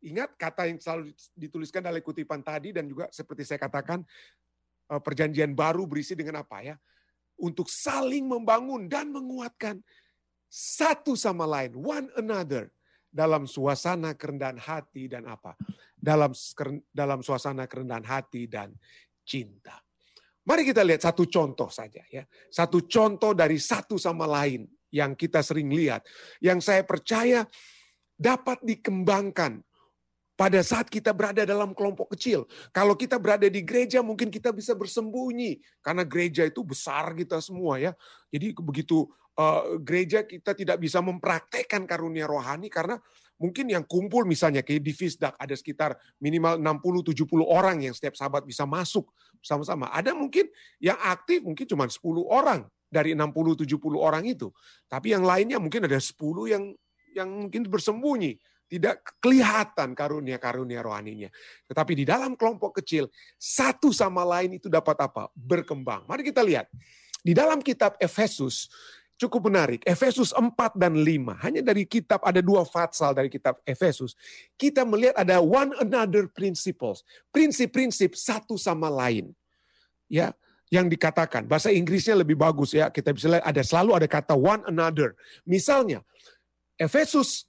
Ingat 0.00 0.38
kata 0.38 0.70
yang 0.70 0.78
selalu 0.78 1.12
dituliskan 1.34 1.82
dalam 1.82 2.00
kutipan 2.00 2.40
tadi 2.40 2.72
dan 2.72 2.86
juga 2.86 3.10
seperti 3.10 3.44
saya 3.44 3.58
katakan 3.60 4.00
eh, 4.88 5.00
perjanjian 5.02 5.52
baru 5.52 5.84
berisi 5.84 6.14
dengan 6.14 6.40
apa 6.46 6.62
ya? 6.62 6.78
Untuk 7.42 7.66
saling 7.68 8.24
membangun 8.24 8.86
dan 8.86 9.10
menguatkan 9.10 9.82
satu 10.46 11.18
sama 11.18 11.44
lain, 11.44 11.74
one 11.74 12.08
another 12.16 12.70
dalam 13.10 13.44
suasana 13.50 14.14
kerendahan 14.14 14.62
hati 14.62 15.10
dan 15.10 15.26
apa? 15.26 15.58
Dalam 15.98 16.32
dalam 16.94 17.20
suasana 17.20 17.66
kerendahan 17.66 18.06
hati 18.06 18.46
dan 18.46 18.72
cinta. 19.26 19.82
Mari 20.46 20.64
kita 20.64 20.80
lihat 20.80 21.04
satu 21.04 21.28
contoh 21.28 21.68
saja 21.68 22.00
ya. 22.08 22.24
Satu 22.48 22.88
contoh 22.88 23.36
dari 23.36 23.60
satu 23.60 24.00
sama 24.00 24.24
lain 24.24 24.64
yang 24.90 25.14
kita 25.14 25.40
sering 25.40 25.70
lihat, 25.70 26.06
yang 26.42 26.58
saya 26.58 26.82
percaya 26.82 27.46
dapat 28.20 28.60
dikembangkan 28.60 29.64
pada 30.40 30.64
saat 30.64 30.88
kita 30.88 31.12
berada 31.12 31.44
dalam 31.44 31.76
kelompok 31.76 32.16
kecil. 32.16 32.48
Kalau 32.72 32.96
kita 32.96 33.20
berada 33.20 33.44
di 33.44 33.60
gereja 33.60 34.00
mungkin 34.00 34.32
kita 34.32 34.56
bisa 34.56 34.72
bersembunyi 34.72 35.60
karena 35.84 36.00
gereja 36.00 36.48
itu 36.48 36.64
besar 36.64 37.12
kita 37.12 37.44
semua 37.44 37.76
ya. 37.76 37.92
Jadi 38.32 38.56
begitu 38.56 39.04
uh, 39.36 39.76
gereja 39.84 40.24
kita 40.24 40.56
tidak 40.56 40.80
bisa 40.80 41.04
mempraktekkan 41.04 41.84
karunia 41.84 42.24
rohani 42.24 42.72
karena 42.72 42.96
mungkin 43.36 43.68
yang 43.68 43.84
kumpul 43.84 44.24
misalnya 44.24 44.64
kayak 44.64 44.80
di 44.80 44.96
Fisdak 44.96 45.36
ada 45.36 45.52
sekitar 45.52 45.92
minimal 46.16 46.56
60 46.56 47.12
70 47.12 47.44
orang 47.44 47.76
yang 47.84 47.92
setiap 47.92 48.16
sahabat 48.16 48.48
bisa 48.48 48.64
masuk 48.64 49.12
sama-sama. 49.44 49.92
Ada 49.92 50.16
mungkin 50.16 50.48
yang 50.80 50.96
aktif 51.04 51.44
mungkin 51.44 51.68
cuma 51.68 51.84
10 51.84 52.00
orang 52.24 52.64
dari 52.90 53.14
60-70 53.14 53.70
orang 53.96 54.26
itu. 54.26 54.50
Tapi 54.90 55.14
yang 55.14 55.22
lainnya 55.22 55.62
mungkin 55.62 55.86
ada 55.86 55.96
10 55.96 56.18
yang 56.50 56.74
yang 57.14 57.26
mungkin 57.26 57.66
bersembunyi, 57.66 58.38
tidak 58.70 59.02
kelihatan 59.18 59.98
karunia-karunia 59.98 60.78
rohaninya. 60.78 61.26
Tetapi 61.66 61.92
di 61.98 62.04
dalam 62.06 62.38
kelompok 62.38 62.78
kecil, 62.82 63.10
satu 63.34 63.90
sama 63.90 64.22
lain 64.22 64.62
itu 64.62 64.70
dapat 64.70 64.94
apa? 65.02 65.26
Berkembang. 65.34 66.06
Mari 66.06 66.22
kita 66.22 66.42
lihat. 66.46 66.70
Di 67.20 67.34
dalam 67.34 67.60
kitab 67.60 67.98
Efesus, 67.98 68.70
cukup 69.18 69.50
menarik. 69.50 69.82
Efesus 69.82 70.30
4 70.32 70.78
dan 70.78 70.96
5. 70.96 71.36
Hanya 71.42 71.60
dari 71.60 71.84
kitab, 71.84 72.22
ada 72.22 72.38
dua 72.40 72.62
fatsal 72.64 73.12
dari 73.12 73.28
kitab 73.28 73.58
Efesus. 73.66 74.14
Kita 74.54 74.86
melihat 74.86 75.18
ada 75.18 75.42
one 75.42 75.74
another 75.82 76.30
principles. 76.30 77.02
Prinsip-prinsip 77.34 78.14
satu 78.14 78.54
sama 78.54 78.86
lain. 78.88 79.34
Ya, 80.06 80.32
yang 80.70 80.86
dikatakan. 80.86 81.44
Bahasa 81.50 81.74
Inggrisnya 81.74 82.14
lebih 82.14 82.38
bagus 82.38 82.72
ya. 82.72 82.88
Kita 82.88 83.10
bisa 83.10 83.26
lihat 83.26 83.44
ada 83.44 83.60
selalu 83.60 83.90
ada 83.98 84.06
kata 84.06 84.38
one 84.38 84.62
another. 84.70 85.18
Misalnya 85.42 86.00
Efesus 86.78 87.44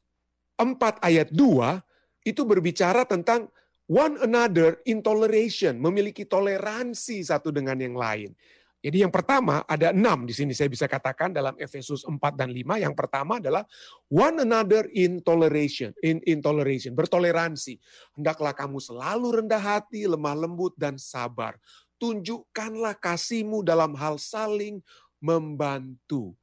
4 0.58 0.76
ayat 1.00 1.30
2 1.30 2.28
itu 2.28 2.42
berbicara 2.44 3.06
tentang 3.06 3.48
one 3.86 4.18
another 4.26 4.82
in 4.90 5.06
toleration, 5.06 5.78
memiliki 5.78 6.26
toleransi 6.26 7.22
satu 7.22 7.54
dengan 7.54 7.78
yang 7.78 7.96
lain. 7.96 8.34
Jadi 8.82 9.06
yang 9.06 9.14
pertama 9.14 9.62
ada 9.70 9.94
enam 9.94 10.26
di 10.26 10.34
sini 10.34 10.58
saya 10.58 10.66
bisa 10.66 10.90
katakan 10.90 11.30
dalam 11.30 11.54
Efesus 11.62 12.02
4 12.02 12.18
dan 12.34 12.50
5. 12.50 12.82
Yang 12.82 12.98
pertama 12.98 13.38
adalah 13.38 13.62
one 14.10 14.42
another 14.42 14.90
in 14.98 15.22
toleration, 15.22 15.94
in, 16.02 16.18
in 16.26 16.42
toleration, 16.42 16.98
bertoleransi. 16.98 17.78
Hendaklah 18.18 18.58
kamu 18.58 18.82
selalu 18.82 19.46
rendah 19.46 19.62
hati, 19.62 20.10
lemah 20.10 20.34
lembut 20.34 20.74
dan 20.74 20.98
sabar 20.98 21.54
tunjukkanlah 22.02 22.98
kasihmu 22.98 23.62
dalam 23.62 23.94
hal 23.94 24.18
saling 24.18 24.82
membantu. 25.22 26.34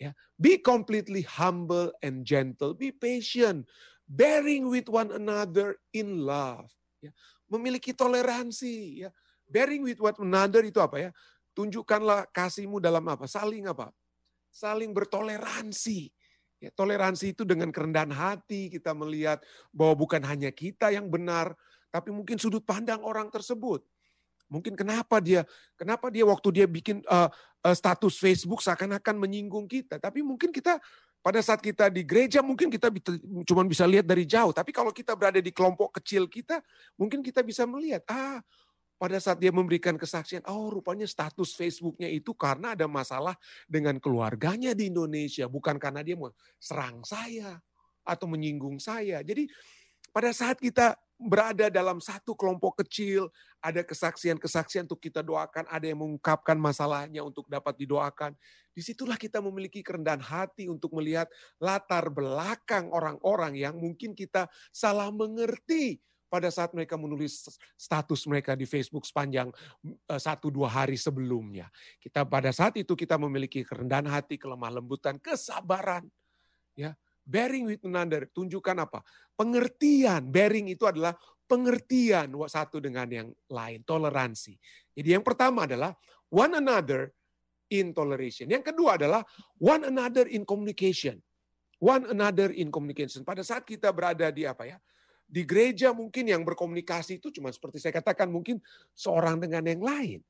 Ya, 0.00 0.16
be 0.40 0.56
completely 0.56 1.20
humble 1.20 1.92
and 2.00 2.24
gentle, 2.24 2.72
be 2.72 2.88
patient, 2.88 3.68
bearing 4.08 4.72
with 4.72 4.88
one 4.88 5.12
another 5.12 5.76
in 5.92 6.24
love. 6.24 6.72
Ya, 7.04 7.12
memiliki 7.46 7.92
toleransi. 7.92 9.04
Ya, 9.04 9.12
bearing 9.44 9.84
with 9.84 10.00
one 10.00 10.16
another 10.16 10.64
itu 10.64 10.80
apa 10.80 10.96
ya? 10.96 11.10
Tunjukkanlah 11.52 12.32
kasihmu 12.32 12.80
dalam 12.80 13.04
apa? 13.04 13.28
Saling 13.28 13.68
apa? 13.68 13.92
Saling 14.48 14.96
bertoleransi. 14.96 16.08
Ya, 16.56 16.72
toleransi 16.72 17.36
itu 17.36 17.44
dengan 17.44 17.68
kerendahan 17.68 18.10
hati 18.10 18.72
kita 18.72 18.96
melihat 18.96 19.44
bahwa 19.74 20.08
bukan 20.08 20.24
hanya 20.24 20.48
kita 20.48 20.88
yang 20.88 21.12
benar, 21.12 21.52
tapi 21.92 22.08
mungkin 22.08 22.40
sudut 22.40 22.64
pandang 22.64 23.04
orang 23.04 23.28
tersebut. 23.28 23.84
Mungkin 24.52 24.76
kenapa 24.76 25.16
dia 25.24 25.48
kenapa 25.80 26.12
dia 26.12 26.28
waktu 26.28 26.48
dia 26.52 26.66
bikin 26.68 27.00
uh, 27.08 27.32
uh, 27.64 27.74
status 27.74 28.20
Facebook 28.20 28.60
seakan-akan 28.60 29.16
menyinggung 29.16 29.64
kita. 29.64 29.96
Tapi 29.96 30.20
mungkin 30.20 30.52
kita 30.52 30.76
pada 31.22 31.38
saat 31.40 31.62
kita 31.62 31.86
di 31.88 32.02
gereja 32.02 32.42
mungkin 32.42 32.68
kita 32.68 32.92
cuma 33.48 33.64
bisa 33.64 33.88
lihat 33.88 34.04
dari 34.04 34.28
jauh. 34.28 34.52
Tapi 34.52 34.74
kalau 34.74 34.92
kita 34.92 35.16
berada 35.16 35.40
di 35.40 35.54
kelompok 35.54 35.96
kecil 36.02 36.28
kita, 36.28 36.60
mungkin 37.00 37.24
kita 37.24 37.40
bisa 37.40 37.64
melihat, 37.64 38.04
ah 38.12 38.42
pada 39.02 39.18
saat 39.18 39.42
dia 39.42 39.50
memberikan 39.50 39.98
kesaksian, 39.98 40.46
oh 40.46 40.70
rupanya 40.70 41.10
status 41.10 41.58
Facebooknya 41.58 42.06
itu 42.06 42.30
karena 42.38 42.78
ada 42.78 42.86
masalah 42.86 43.34
dengan 43.66 43.98
keluarganya 43.98 44.78
di 44.78 44.94
Indonesia, 44.94 45.50
bukan 45.50 45.74
karena 45.74 46.06
dia 46.06 46.14
mau 46.14 46.30
serang 46.62 47.02
saya 47.02 47.58
atau 48.06 48.30
menyinggung 48.30 48.78
saya. 48.78 49.22
Jadi 49.26 49.50
pada 50.14 50.30
saat 50.30 50.58
kita 50.58 50.94
berada 51.22 51.70
dalam 51.70 52.02
satu 52.02 52.34
kelompok 52.34 52.82
kecil, 52.82 53.30
ada 53.62 53.86
kesaksian-kesaksian 53.86 54.90
untuk 54.90 54.98
kita 54.98 55.22
doakan, 55.22 55.64
ada 55.70 55.86
yang 55.86 56.02
mengungkapkan 56.02 56.58
masalahnya 56.58 57.22
untuk 57.22 57.46
dapat 57.46 57.78
didoakan. 57.78 58.34
Di 58.74 58.82
situlah 58.82 59.14
kita 59.14 59.38
memiliki 59.38 59.80
kerendahan 59.80 60.20
hati 60.20 60.66
untuk 60.66 60.92
melihat 60.98 61.30
latar 61.62 62.10
belakang 62.10 62.90
orang-orang 62.90 63.54
yang 63.54 63.78
mungkin 63.78 64.12
kita 64.18 64.50
salah 64.74 65.08
mengerti 65.14 66.02
pada 66.32 66.48
saat 66.48 66.72
mereka 66.72 66.96
menulis 66.96 67.44
status 67.76 68.24
mereka 68.24 68.56
di 68.56 68.64
Facebook 68.64 69.04
sepanjang 69.04 69.52
eh, 69.84 70.20
satu 70.20 70.48
dua 70.48 70.72
hari 70.72 70.96
sebelumnya. 70.96 71.68
Kita 72.00 72.24
pada 72.24 72.48
saat 72.50 72.74
itu 72.80 72.96
kita 72.96 73.20
memiliki 73.20 73.60
kerendahan 73.60 74.08
hati, 74.08 74.40
kelemah 74.40 74.80
lembutan, 74.80 75.20
kesabaran, 75.20 76.08
ya 76.72 76.96
bearing 77.22 77.70
with 77.70 77.82
another. 77.86 78.26
Tunjukkan 78.30 78.76
apa? 78.82 79.00
Pengertian. 79.34 80.28
Bearing 80.28 80.70
itu 80.70 80.84
adalah 80.86 81.14
pengertian 81.46 82.32
satu 82.48 82.80
dengan 82.80 83.06
yang 83.10 83.28
lain, 83.50 83.84
toleransi. 83.84 84.56
Jadi 84.96 85.08
yang 85.12 85.24
pertama 85.24 85.64
adalah 85.68 85.92
one 86.32 86.56
another 86.56 87.12
in 87.72 87.92
toleration. 87.96 88.48
Yang 88.48 88.72
kedua 88.72 89.00
adalah 89.00 89.24
one 89.60 89.88
another 89.88 90.28
in 90.28 90.44
communication. 90.44 91.20
One 91.82 92.08
another 92.08 92.54
in 92.54 92.70
communication. 92.70 93.26
Pada 93.26 93.42
saat 93.42 93.66
kita 93.66 93.90
berada 93.90 94.30
di 94.30 94.46
apa 94.46 94.68
ya? 94.68 94.78
Di 95.26 95.42
gereja 95.48 95.90
mungkin 95.96 96.28
yang 96.28 96.44
berkomunikasi 96.44 97.16
itu 97.16 97.32
cuma 97.32 97.48
seperti 97.48 97.80
saya 97.80 97.96
katakan 97.96 98.28
mungkin 98.28 98.60
seorang 98.92 99.40
dengan 99.40 99.64
yang 99.64 99.80
lain. 99.80 100.20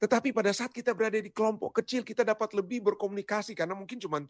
Tetapi 0.00 0.32
pada 0.32 0.48
saat 0.52 0.72
kita 0.72 0.96
berada 0.96 1.20
di 1.20 1.28
kelompok 1.28 1.80
kecil 1.80 2.00
kita 2.00 2.24
dapat 2.24 2.56
lebih 2.56 2.80
berkomunikasi 2.80 3.52
karena 3.52 3.76
mungkin 3.76 4.00
cuma 4.00 4.24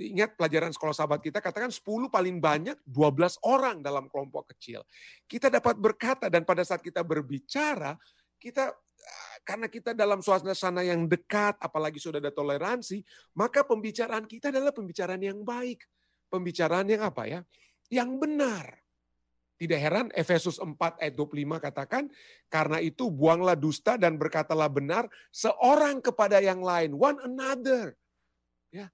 ingat 0.00 0.34
pelajaran 0.34 0.72
sekolah 0.72 0.96
sahabat 0.96 1.20
kita 1.20 1.44
katakan 1.44 1.68
10 1.68 1.84
paling 2.08 2.40
banyak 2.40 2.76
12 2.88 3.36
orang 3.44 3.84
dalam 3.84 4.08
kelompok 4.08 4.56
kecil. 4.56 4.80
Kita 5.28 5.52
dapat 5.52 5.76
berkata 5.76 6.32
dan 6.32 6.48
pada 6.48 6.64
saat 6.64 6.80
kita 6.80 7.04
berbicara 7.04 8.00
kita 8.40 8.72
karena 9.44 9.66
kita 9.72 9.96
dalam 9.96 10.20
suasana 10.20 10.84
yang 10.84 11.08
dekat 11.08 11.56
apalagi 11.60 11.96
sudah 11.96 12.20
ada 12.20 12.32
toleransi, 12.32 13.00
maka 13.36 13.64
pembicaraan 13.64 14.28
kita 14.28 14.52
adalah 14.52 14.70
pembicaraan 14.70 15.20
yang 15.20 15.40
baik. 15.40 15.84
Pembicaraan 16.28 16.86
yang 16.86 17.02
apa 17.02 17.26
ya? 17.26 17.40
Yang 17.88 18.10
benar. 18.20 18.66
Tidak 19.60 19.76
heran 19.76 20.08
Efesus 20.16 20.56
4 20.56 20.72
ayat 21.04 21.14
25 21.16 21.60
katakan, 21.60 22.08
karena 22.48 22.80
itu 22.80 23.12
buanglah 23.12 23.52
dusta 23.52 24.00
dan 24.00 24.16
berkatalah 24.16 24.72
benar 24.72 25.04
seorang 25.28 26.00
kepada 26.00 26.40
yang 26.40 26.64
lain, 26.64 26.96
one 26.96 27.20
another. 27.20 27.92
Ya. 28.72 28.88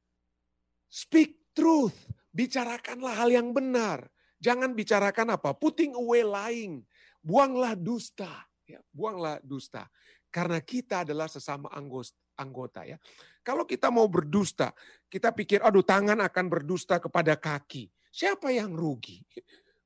Speak 0.97 1.53
truth, 1.53 1.93
bicarakanlah 2.33 3.13
hal 3.21 3.29
yang 3.29 3.53
benar. 3.53 4.09
Jangan 4.41 4.73
bicarakan 4.73 5.37
apa? 5.37 5.53
Putting 5.53 5.93
away 5.93 6.25
lying. 6.25 6.81
Buanglah 7.21 7.77
dusta, 7.77 8.49
ya, 8.65 8.81
buanglah 8.89 9.37
dusta. 9.45 9.85
Karena 10.33 10.57
kita 10.65 11.05
adalah 11.05 11.29
sesama 11.29 11.69
anggota 12.41 12.89
ya. 12.89 12.97
Kalau 13.45 13.69
kita 13.69 13.93
mau 13.93 14.09
berdusta, 14.09 14.73
kita 15.13 15.37
pikir 15.37 15.61
aduh 15.61 15.85
tangan 15.85 16.17
akan 16.25 16.47
berdusta 16.49 16.97
kepada 16.97 17.37
kaki. 17.37 17.93
Siapa 18.09 18.49
yang 18.49 18.73
rugi? 18.73 19.21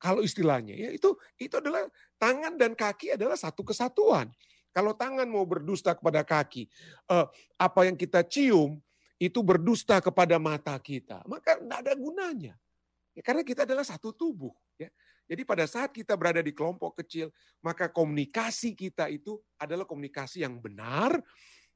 Kalau 0.00 0.22
istilahnya 0.22 0.78
ya 0.78 0.88
itu 0.94 1.12
itu 1.36 1.58
adalah 1.58 1.84
tangan 2.16 2.54
dan 2.54 2.78
kaki 2.78 3.18
adalah 3.18 3.34
satu 3.34 3.66
kesatuan. 3.66 4.30
Kalau 4.70 4.94
tangan 4.94 5.26
mau 5.26 5.42
berdusta 5.42 5.98
kepada 5.98 6.22
kaki, 6.22 6.70
eh, 7.10 7.26
apa 7.58 7.80
yang 7.82 7.98
kita 7.98 8.22
cium 8.22 8.78
itu 9.20 9.44
berdusta 9.44 10.00
kepada 10.00 10.40
mata 10.40 10.72
kita, 10.80 11.20
maka 11.28 11.60
tidak 11.60 11.78
ada 11.84 11.92
gunanya. 11.92 12.54
Ya, 13.12 13.20
karena 13.20 13.44
kita 13.44 13.68
adalah 13.68 13.84
satu 13.84 14.16
tubuh. 14.16 14.56
Ya. 14.80 14.88
Jadi 15.28 15.44
pada 15.44 15.68
saat 15.68 15.92
kita 15.92 16.16
berada 16.16 16.40
di 16.40 16.56
kelompok 16.56 17.04
kecil, 17.04 17.28
maka 17.60 17.92
komunikasi 17.92 18.72
kita 18.72 19.12
itu 19.12 19.36
adalah 19.60 19.84
komunikasi 19.84 20.40
yang 20.40 20.56
benar 20.56 21.20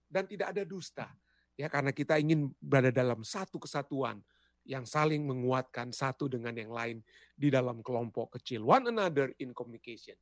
dan 0.08 0.24
tidak 0.24 0.56
ada 0.56 0.64
dusta. 0.64 1.06
Ya, 1.54 1.68
karena 1.68 1.92
kita 1.92 2.16
ingin 2.16 2.48
berada 2.58 2.90
dalam 2.90 3.20
satu 3.22 3.60
kesatuan 3.60 4.24
yang 4.64 4.88
saling 4.88 5.22
menguatkan 5.28 5.92
satu 5.92 6.26
dengan 6.26 6.56
yang 6.56 6.72
lain 6.72 7.04
di 7.36 7.52
dalam 7.52 7.84
kelompok 7.84 8.40
kecil. 8.40 8.64
One 8.64 8.88
another 8.88 9.30
in 9.36 9.52
communication. 9.52 10.16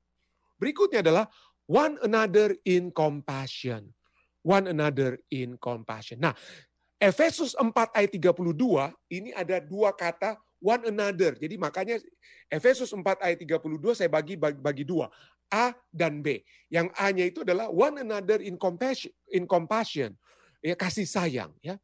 Berikutnya 0.58 1.06
adalah 1.06 1.30
one 1.70 2.02
another 2.02 2.58
in 2.66 2.90
compassion. 2.90 3.94
One 4.42 4.66
another 4.66 5.22
in 5.30 5.54
compassion. 5.62 6.18
Nah, 6.18 6.34
Efesus 7.02 7.58
4 7.58 7.66
ayat 7.98 8.10
32 8.14 8.54
ini 9.10 9.34
ada 9.34 9.58
dua 9.58 9.90
kata 9.90 10.38
one 10.62 10.86
another. 10.86 11.34
Jadi 11.34 11.58
makanya 11.58 11.98
Efesus 12.46 12.94
4 12.94 13.02
ayat 13.18 13.42
32 13.42 13.98
saya 13.98 14.06
bagi 14.06 14.38
bagi, 14.38 14.86
dua. 14.86 15.10
A 15.52 15.74
dan 15.90 16.22
B. 16.22 16.40
Yang 16.70 16.94
A-nya 16.96 17.24
itu 17.28 17.44
adalah 17.44 17.68
one 17.68 18.00
another 18.00 18.40
in 18.40 18.56
compassion, 18.56 19.10
in 19.28 19.44
compassion. 19.44 20.14
Ya 20.62 20.78
kasih 20.78 21.04
sayang 21.04 21.50
ya 21.58 21.74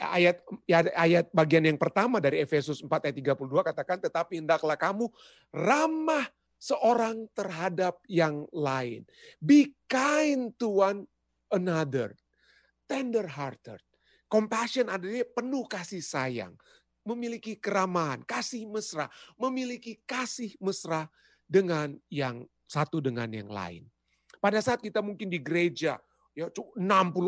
ayat 0.00 0.44
ya, 0.68 0.84
ayat 0.96 1.26
bagian 1.32 1.64
yang 1.64 1.80
pertama 1.80 2.20
dari 2.20 2.44
Efesus 2.44 2.84
4 2.84 3.08
ayat 3.08 3.16
32 3.16 3.48
katakan 3.64 3.98
tetapi 4.00 4.44
hendaklah 4.44 4.76
kamu 4.76 5.08
ramah 5.52 6.28
seorang 6.56 7.28
terhadap 7.36 8.00
yang 8.08 8.48
lain. 8.52 9.04
Be 9.40 9.76
kind 9.88 10.52
to 10.56 10.80
one 10.84 11.04
another. 11.52 12.16
Tender 12.86 13.26
hearted. 13.26 13.85
Compassion 14.26 14.90
adalah 14.90 15.22
penuh 15.34 15.64
kasih 15.66 16.02
sayang. 16.02 16.54
Memiliki 17.06 17.54
keramahan, 17.54 18.26
kasih 18.26 18.66
mesra. 18.66 19.06
Memiliki 19.38 20.02
kasih 20.02 20.58
mesra 20.58 21.06
dengan 21.46 21.94
yang 22.10 22.42
satu 22.66 22.98
dengan 22.98 23.30
yang 23.30 23.46
lain. 23.46 23.86
Pada 24.42 24.58
saat 24.58 24.82
kita 24.82 24.98
mungkin 24.98 25.30
di 25.30 25.38
gereja, 25.38 26.02
ya 26.36 26.52
60 26.52 26.76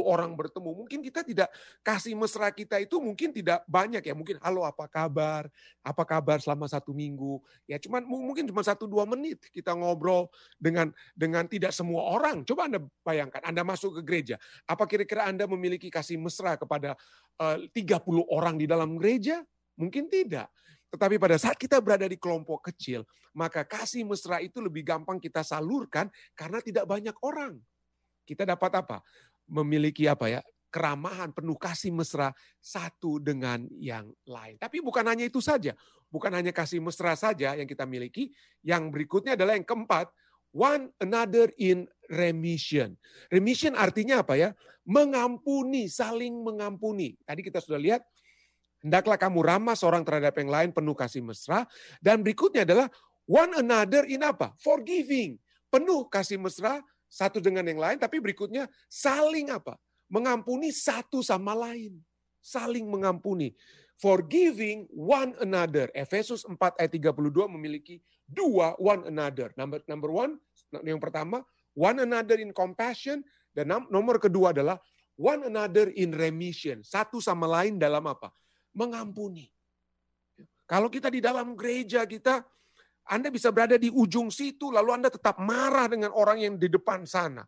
orang 0.04 0.36
bertemu. 0.36 0.84
Mungkin 0.84 1.00
kita 1.00 1.24
tidak 1.24 1.48
kasih 1.80 2.12
mesra 2.12 2.52
kita 2.52 2.76
itu 2.76 3.00
mungkin 3.00 3.32
tidak 3.32 3.64
banyak 3.64 4.04
ya. 4.04 4.12
Mungkin 4.12 4.36
halo 4.44 4.68
apa 4.68 4.84
kabar, 4.84 5.48
apa 5.80 6.02
kabar 6.04 6.44
selama 6.44 6.68
satu 6.68 6.92
minggu. 6.92 7.40
Ya 7.64 7.80
cuman 7.80 8.04
mungkin 8.04 8.44
cuma 8.44 8.60
satu 8.60 8.84
dua 8.84 9.08
menit 9.08 9.40
kita 9.48 9.72
ngobrol 9.72 10.28
dengan 10.60 10.92
dengan 11.16 11.48
tidak 11.48 11.72
semua 11.72 12.12
orang. 12.12 12.44
Coba 12.44 12.68
Anda 12.68 12.84
bayangkan, 13.00 13.40
Anda 13.48 13.64
masuk 13.64 13.96
ke 13.98 14.02
gereja. 14.04 14.36
Apa 14.68 14.84
kira-kira 14.84 15.24
Anda 15.24 15.48
memiliki 15.48 15.88
kasih 15.88 16.20
mesra 16.20 16.60
kepada 16.60 16.92
eh, 17.40 17.56
uh, 17.64 17.72
30 17.72 18.04
orang 18.28 18.60
di 18.60 18.68
dalam 18.68 19.00
gereja? 19.00 19.40
Mungkin 19.80 20.12
tidak. 20.12 20.52
Tetapi 20.88 21.16
pada 21.20 21.36
saat 21.40 21.56
kita 21.56 21.80
berada 21.84 22.08
di 22.08 22.16
kelompok 22.16 22.72
kecil, 22.72 23.04
maka 23.36 23.64
kasih 23.64 24.08
mesra 24.08 24.40
itu 24.40 24.60
lebih 24.60 24.84
gampang 24.84 25.20
kita 25.20 25.44
salurkan 25.44 26.08
karena 26.32 26.64
tidak 26.64 26.88
banyak 26.88 27.12
orang 27.20 27.60
kita 28.28 28.44
dapat 28.44 28.84
apa? 28.84 29.00
Memiliki 29.48 30.04
apa 30.04 30.28
ya? 30.28 30.40
keramahan, 30.68 31.32
penuh 31.32 31.56
kasih 31.56 31.92
mesra 31.92 32.32
satu 32.60 33.16
dengan 33.18 33.64
yang 33.80 34.12
lain. 34.28 34.60
Tapi 34.60 34.84
bukan 34.84 35.04
hanya 35.08 35.24
itu 35.24 35.40
saja, 35.40 35.72
bukan 36.12 36.32
hanya 36.32 36.52
kasih 36.52 36.78
mesra 36.78 37.16
saja 37.16 37.56
yang 37.56 37.64
kita 37.64 37.88
miliki. 37.88 38.32
Yang 38.60 38.92
berikutnya 38.92 39.32
adalah 39.34 39.56
yang 39.56 39.64
keempat, 39.64 40.12
one 40.52 40.92
another 41.00 41.48
in 41.56 41.88
remission. 42.12 42.94
Remission 43.32 43.72
artinya 43.74 44.20
apa 44.20 44.36
ya? 44.36 44.50
Mengampuni, 44.84 45.88
saling 45.88 46.44
mengampuni. 46.44 47.16
Tadi 47.24 47.40
kita 47.44 47.60
sudah 47.60 47.80
lihat, 47.80 48.04
hendaklah 48.84 49.16
kamu 49.16 49.40
ramah 49.44 49.76
seorang 49.76 50.04
terhadap 50.04 50.36
yang 50.36 50.52
lain, 50.52 50.70
penuh 50.72 50.96
kasih 50.96 51.24
mesra. 51.24 51.64
Dan 52.00 52.20
berikutnya 52.20 52.68
adalah 52.68 52.88
one 53.24 53.52
another 53.56 54.04
in 54.08 54.24
apa? 54.24 54.52
Forgiving. 54.60 55.40
Penuh 55.68 56.08
kasih 56.08 56.40
mesra, 56.40 56.80
satu 57.08 57.40
dengan 57.40 57.64
yang 57.64 57.80
lain, 57.80 57.96
tapi 57.96 58.20
berikutnya 58.20 58.68
saling 58.86 59.48
apa? 59.48 59.80
Mengampuni 60.12 60.68
satu 60.72 61.24
sama 61.24 61.56
lain. 61.56 61.96
Saling 62.44 62.84
mengampuni. 62.84 63.56
Forgiving 63.98 64.86
one 64.94 65.34
another. 65.42 65.90
Efesus 65.96 66.46
4 66.46 66.54
ayat 66.78 66.92
32 66.92 67.48
memiliki 67.50 67.98
dua 68.28 68.76
one 68.78 69.08
another. 69.08 69.50
Number, 69.58 69.82
number 69.88 70.12
one, 70.12 70.38
yang 70.84 71.00
pertama, 71.02 71.42
one 71.74 71.98
another 72.04 72.38
in 72.38 72.54
compassion. 72.54 73.24
Dan 73.50 73.72
nomor 73.90 74.22
kedua 74.22 74.54
adalah 74.54 74.78
one 75.18 75.48
another 75.50 75.90
in 75.96 76.14
remission. 76.14 76.84
Satu 76.86 77.18
sama 77.18 77.48
lain 77.50 77.80
dalam 77.80 78.06
apa? 78.06 78.30
Mengampuni. 78.70 79.50
Kalau 80.68 80.92
kita 80.92 81.08
di 81.08 81.24
dalam 81.24 81.56
gereja 81.56 82.04
kita 82.04 82.44
anda 83.08 83.32
bisa 83.32 83.48
berada 83.48 83.80
di 83.80 83.88
ujung 83.88 84.28
situ, 84.28 84.68
lalu 84.68 85.00
Anda 85.00 85.08
tetap 85.08 85.40
marah 85.40 85.88
dengan 85.88 86.12
orang 86.12 86.44
yang 86.44 86.54
di 86.60 86.68
depan 86.68 87.08
sana. 87.08 87.40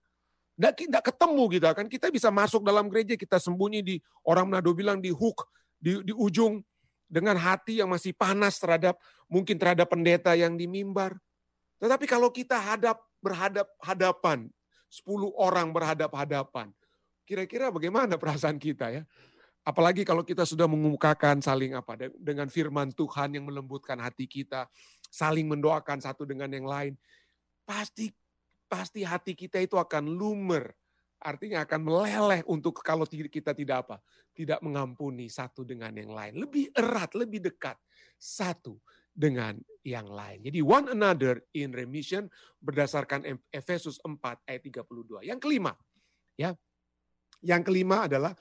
Tidak 0.57 1.05
ketemu 1.05 1.42
gitu 1.53 1.68
kan. 1.68 1.85
Kita 1.85 2.09
bisa 2.09 2.33
masuk 2.33 2.64
dalam 2.64 2.88
gereja, 2.88 3.12
kita 3.12 3.37
sembunyi 3.37 3.81
di, 3.85 3.96
orang 4.25 4.49
Manado 4.49 4.73
bilang 4.73 5.05
di 5.05 5.12
hook, 5.12 5.44
di, 5.77 6.01
di 6.01 6.16
ujung, 6.16 6.64
dengan 7.11 7.37
hati 7.37 7.85
yang 7.85 7.92
masih 7.92 8.16
panas 8.16 8.57
terhadap, 8.57 8.96
mungkin 9.29 9.61
terhadap 9.61 9.85
pendeta 9.92 10.33
yang 10.33 10.57
di 10.57 10.64
mimbar. 10.64 11.12
Tetapi 11.77 12.09
kalau 12.09 12.33
kita 12.33 12.57
hadap 12.57 12.96
berhadap 13.20 13.68
hadapan, 13.85 14.49
10 14.88 15.29
orang 15.37 15.77
berhadap 15.77 16.09
hadapan, 16.16 16.73
kira-kira 17.29 17.68
bagaimana 17.68 18.16
perasaan 18.16 18.57
kita 18.57 18.88
ya? 18.88 19.03
Apalagi 19.61 20.09
kalau 20.09 20.25
kita 20.25 20.49
sudah 20.49 20.64
mengemukakan 20.64 21.44
saling 21.44 21.77
apa 21.77 22.09
dengan 22.16 22.49
firman 22.49 22.88
Tuhan 22.96 23.37
yang 23.37 23.44
melembutkan 23.44 24.01
hati 24.01 24.25
kita, 24.25 24.64
saling 25.12 25.44
mendoakan 25.44 26.01
satu 26.01 26.25
dengan 26.25 26.49
yang 26.49 26.64
lain, 26.64 26.96
pasti 27.68 28.09
pasti 28.70 29.05
hati 29.05 29.37
kita 29.37 29.61
itu 29.61 29.77
akan 29.77 30.09
lumer. 30.09 30.73
Artinya 31.20 31.68
akan 31.68 31.81
meleleh 31.85 32.40
untuk 32.49 32.81
kalau 32.81 33.05
kita 33.05 33.53
tidak 33.53 33.85
apa? 33.85 33.96
Tidak 34.33 34.64
mengampuni 34.64 35.29
satu 35.29 35.68
dengan 35.68 35.92
yang 35.92 36.16
lain. 36.16 36.40
Lebih 36.40 36.73
erat, 36.73 37.12
lebih 37.12 37.44
dekat 37.44 37.77
satu 38.16 38.81
dengan 39.12 39.61
yang 39.85 40.09
lain. 40.09 40.40
Jadi 40.40 40.64
one 40.64 40.88
another 40.96 41.44
in 41.53 41.77
remission 41.77 42.25
berdasarkan 42.64 43.29
Efesus 43.53 44.01
4 44.01 44.16
ayat 44.49 44.62
32. 44.64 45.29
Yang 45.29 45.40
kelima, 45.44 45.77
ya. 46.40 46.57
Yang 47.44 47.62
kelima 47.68 48.09
adalah 48.09 48.33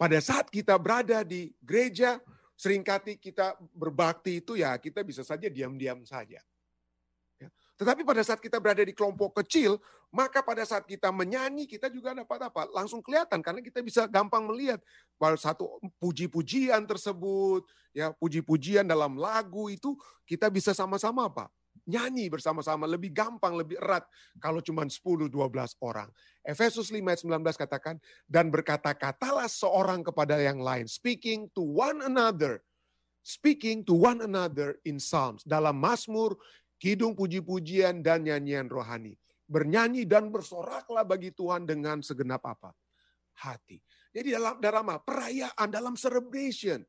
pada 0.00 0.16
saat 0.24 0.48
kita 0.48 0.80
berada 0.80 1.20
di 1.20 1.52
gereja, 1.60 2.16
sering 2.56 2.80
kali 2.80 3.20
kita 3.20 3.52
berbakti 3.76 4.40
itu 4.40 4.56
ya 4.56 4.80
kita 4.80 5.04
bisa 5.04 5.20
saja 5.20 5.44
diam-diam 5.52 6.00
saja. 6.08 6.40
Ya. 7.36 7.48
Tetapi 7.76 8.04
pada 8.04 8.24
saat 8.24 8.40
kita 8.40 8.56
berada 8.56 8.80
di 8.80 8.96
kelompok 8.96 9.44
kecil, 9.44 9.76
maka 10.08 10.40
pada 10.40 10.64
saat 10.64 10.88
kita 10.88 11.12
menyanyi 11.12 11.68
kita 11.68 11.92
juga 11.92 12.16
dapat 12.16 12.48
apa? 12.48 12.64
Langsung 12.72 13.04
kelihatan 13.04 13.44
karena 13.44 13.60
kita 13.60 13.84
bisa 13.84 14.08
gampang 14.08 14.48
melihat 14.48 14.80
bahwa 15.20 15.36
satu 15.36 15.80
puji-pujian 16.00 16.84
tersebut, 16.88 17.64
ya 17.92 18.12
puji-pujian 18.16 18.88
dalam 18.88 19.20
lagu 19.20 19.68
itu 19.68 19.96
kita 20.24 20.48
bisa 20.48 20.72
sama-sama 20.72 21.28
apa? 21.28 21.52
Nyanyi 21.90 22.30
bersama-sama 22.30 22.86
lebih 22.86 23.10
gampang, 23.10 23.58
lebih 23.58 23.76
erat 23.82 24.06
kalau 24.38 24.62
cuma 24.62 24.86
10-12 24.86 25.26
orang. 25.82 26.06
Efesus 26.46 26.94
5 26.94 27.02
ayat 27.02 27.20
19 27.26 27.42
katakan, 27.58 27.96
dan 28.30 28.48
berkata-katalah 28.48 29.50
seorang 29.50 30.06
kepada 30.06 30.38
yang 30.38 30.62
lain, 30.62 30.86
speaking 30.86 31.50
to 31.50 31.60
one 31.60 31.98
another, 32.06 32.62
speaking 33.26 33.82
to 33.82 33.92
one 33.92 34.22
another 34.22 34.78
in 34.86 35.02
psalms, 35.02 35.42
dalam 35.42 35.76
Mazmur, 35.76 36.38
kidung 36.80 37.12
puji-pujian 37.12 38.00
dan 38.00 38.24
nyanyian 38.24 38.70
rohani. 38.70 39.18
Bernyanyi 39.50 40.06
dan 40.06 40.30
bersoraklah 40.30 41.02
bagi 41.02 41.34
Tuhan 41.34 41.66
dengan 41.66 42.00
segenap 42.00 42.40
apa? 42.46 42.70
Hati. 43.34 43.82
Jadi 44.14 44.30
dalam 44.30 44.62
dalam 44.62 44.86
perayaan, 45.02 45.68
dalam 45.68 45.94
celebration, 45.98 46.80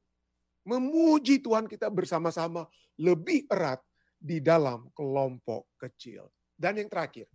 memuji 0.66 1.42
Tuhan 1.42 1.66
kita 1.66 1.90
bersama-sama 1.90 2.70
lebih 3.02 3.50
erat 3.50 3.82
di 4.22 4.38
dalam 4.38 4.86
kelompok 4.94 5.74
kecil. 5.82 6.30
Dan 6.54 6.78
yang 6.78 6.94
terakhir, 6.94 7.26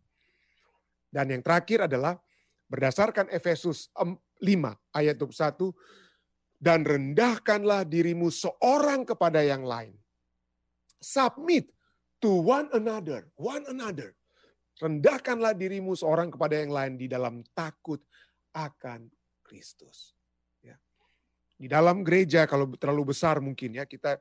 dan 1.10 1.26
yang 1.34 1.42
terakhir 1.42 1.90
adalah 1.90 2.14
berdasarkan 2.70 3.26
Efesus 3.34 3.90
5 3.98 4.38
ayat 4.94 5.18
21, 5.18 5.74
dan 6.62 6.86
rendahkanlah 6.86 7.82
dirimu 7.82 8.30
seorang 8.30 9.02
kepada 9.02 9.42
yang 9.42 9.66
lain. 9.66 9.98
Submit 11.02 11.68
to 12.22 12.30
one 12.30 12.70
another, 12.72 13.28
one 13.34 13.66
another. 13.66 14.14
Rendahkanlah 14.76 15.56
dirimu 15.56 15.96
seorang 15.96 16.28
kepada 16.28 16.60
yang 16.60 16.72
lain 16.72 16.94
di 17.00 17.08
dalam 17.08 17.40
takut 17.56 18.00
akan 18.52 19.08
Kristus. 19.40 20.12
Ya. 20.60 20.76
Di 21.56 21.68
dalam 21.68 22.04
gereja 22.04 22.44
kalau 22.44 22.68
terlalu 22.76 23.16
besar 23.16 23.40
mungkin 23.40 23.76
ya 23.80 23.88
kita 23.88 24.20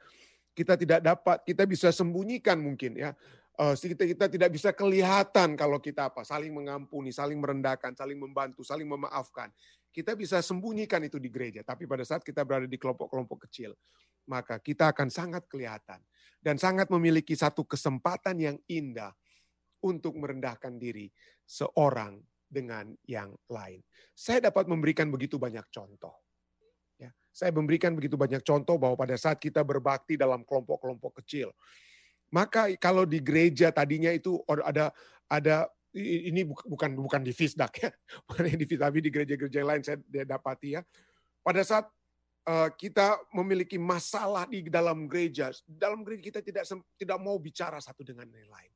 kita 0.56 0.80
tidak 0.80 1.04
dapat, 1.04 1.44
kita 1.44 1.68
bisa 1.68 1.92
sembunyikan 1.92 2.56
mungkin 2.58 2.96
ya. 2.96 3.12
Uh, 3.56 3.72
kita, 3.72 4.04
kita 4.04 4.26
tidak 4.28 4.50
bisa 4.52 4.76
kelihatan 4.76 5.56
kalau 5.56 5.80
kita 5.80 6.12
apa, 6.12 6.28
saling 6.28 6.52
mengampuni, 6.52 7.12
saling 7.16 7.40
merendahkan, 7.40 7.96
saling 7.96 8.20
membantu, 8.20 8.64
saling 8.68 8.88
memaafkan. 8.88 9.48
Kita 9.96 10.12
bisa 10.12 10.44
sembunyikan 10.44 11.00
itu 11.08 11.16
di 11.24 11.32
gereja, 11.32 11.64
tapi 11.64 11.88
pada 11.88 12.04
saat 12.04 12.20
kita 12.20 12.44
berada 12.44 12.68
di 12.68 12.76
kelompok-kelompok 12.76 13.48
kecil, 13.48 13.72
maka 14.28 14.60
kita 14.60 14.92
akan 14.92 15.08
sangat 15.08 15.48
kelihatan 15.48 16.04
dan 16.44 16.60
sangat 16.60 16.92
memiliki 16.92 17.32
satu 17.32 17.64
kesempatan 17.64 18.36
yang 18.44 18.58
indah 18.68 19.16
untuk 19.80 20.20
merendahkan 20.20 20.76
diri 20.76 21.08
seorang 21.48 22.20
dengan 22.44 22.92
yang 23.08 23.32
lain. 23.48 23.80
Saya 24.12 24.52
dapat 24.52 24.68
memberikan 24.68 25.08
begitu 25.08 25.40
banyak 25.40 25.64
contoh. 25.72 26.25
Saya 27.36 27.52
memberikan 27.52 27.92
begitu 27.92 28.16
banyak 28.16 28.40
contoh 28.48 28.80
bahwa 28.80 28.96
pada 28.96 29.20
saat 29.20 29.36
kita 29.44 29.60
berbakti 29.60 30.16
dalam 30.16 30.48
kelompok-kelompok 30.48 31.20
kecil, 31.20 31.52
maka 32.32 32.72
kalau 32.80 33.04
di 33.04 33.20
gereja 33.20 33.76
tadinya 33.76 34.08
itu 34.08 34.40
ada 34.64 34.96
ada 35.28 35.68
ini 35.96 36.48
bukan 36.48 36.96
bukan 36.96 37.28
di 37.28 37.36
Fisdak 37.36 37.76
ya, 37.84 37.92
bukan 38.32 38.56
di 38.56 38.64
Fisdak, 38.64 38.88
tapi 38.88 39.04
di 39.04 39.12
gereja-gereja 39.12 39.68
lain 39.68 39.84
saya 39.84 40.00
dapati 40.24 40.80
ya. 40.80 40.82
Pada 41.44 41.60
saat 41.68 41.92
uh, 42.48 42.72
kita 42.72 43.20
memiliki 43.36 43.76
masalah 43.76 44.48
di 44.48 44.72
dalam 44.72 45.04
gereja, 45.12 45.52
dalam 45.68 46.08
gereja 46.08 46.24
kita 46.24 46.40
tidak 46.40 46.64
tidak 46.96 47.20
mau 47.20 47.36
bicara 47.36 47.84
satu 47.84 48.08
dengan 48.08 48.32
yang 48.32 48.48
lain. 48.48 48.72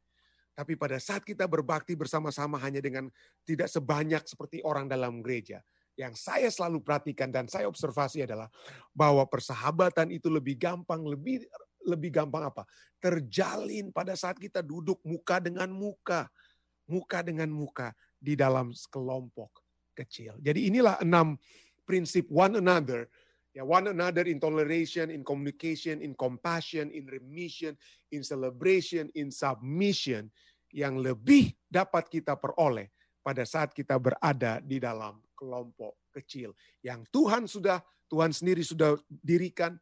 Tapi 0.51 0.75
pada 0.75 0.99
saat 0.99 1.23
kita 1.23 1.47
berbakti 1.47 1.95
bersama-sama 1.95 2.59
hanya 2.59 2.83
dengan 2.83 3.07
tidak 3.47 3.71
sebanyak 3.71 4.27
seperti 4.27 4.59
orang 4.67 4.91
dalam 4.91 5.23
gereja, 5.23 5.63
yang 5.99 6.15
saya 6.15 6.47
selalu 6.47 6.79
perhatikan 6.79 7.27
dan 7.27 7.51
saya 7.51 7.67
observasi 7.67 8.23
adalah 8.23 8.47
bahwa 8.95 9.27
persahabatan 9.27 10.15
itu 10.15 10.31
lebih 10.31 10.55
gampang, 10.55 11.03
lebih 11.03 11.43
lebih 11.83 12.15
gampang 12.15 12.47
apa? 12.47 12.63
Terjalin 13.03 13.91
pada 13.91 14.15
saat 14.15 14.39
kita 14.39 14.63
duduk 14.63 15.03
muka 15.03 15.43
dengan 15.43 15.67
muka, 15.67 16.31
muka 16.87 17.19
dengan 17.19 17.51
muka 17.51 17.91
di 18.15 18.39
dalam 18.39 18.71
kelompok 18.87 19.59
kecil. 19.91 20.39
Jadi 20.39 20.71
inilah 20.71 21.03
enam 21.03 21.35
prinsip 21.83 22.31
one 22.31 22.55
another 22.55 23.11
Ya, 23.49 23.65
one 23.65 23.89
another 23.89 24.29
in 24.29 24.37
toleration, 24.37 25.09
in 25.09 25.25
communication, 25.25 26.05
in 26.05 26.13
compassion, 26.13 26.93
in 26.93 27.09
remission, 27.09 27.73
in 28.13 28.21
celebration, 28.21 29.09
in 29.17 29.33
submission 29.33 30.29
yang 30.69 31.01
lebih 31.01 31.57
dapat 31.65 32.05
kita 32.13 32.37
peroleh 32.37 32.93
pada 33.25 33.41
saat 33.49 33.73
kita 33.73 33.97
berada 33.97 34.61
di 34.61 34.77
dalam 34.77 35.17
kelompok 35.39 36.11
kecil 36.11 36.51
yang 36.83 37.07
Tuhan 37.07 37.47
sudah 37.47 37.79
Tuhan 38.11 38.35
sendiri 38.35 38.59
sudah 38.65 38.99
dirikan 39.07 39.79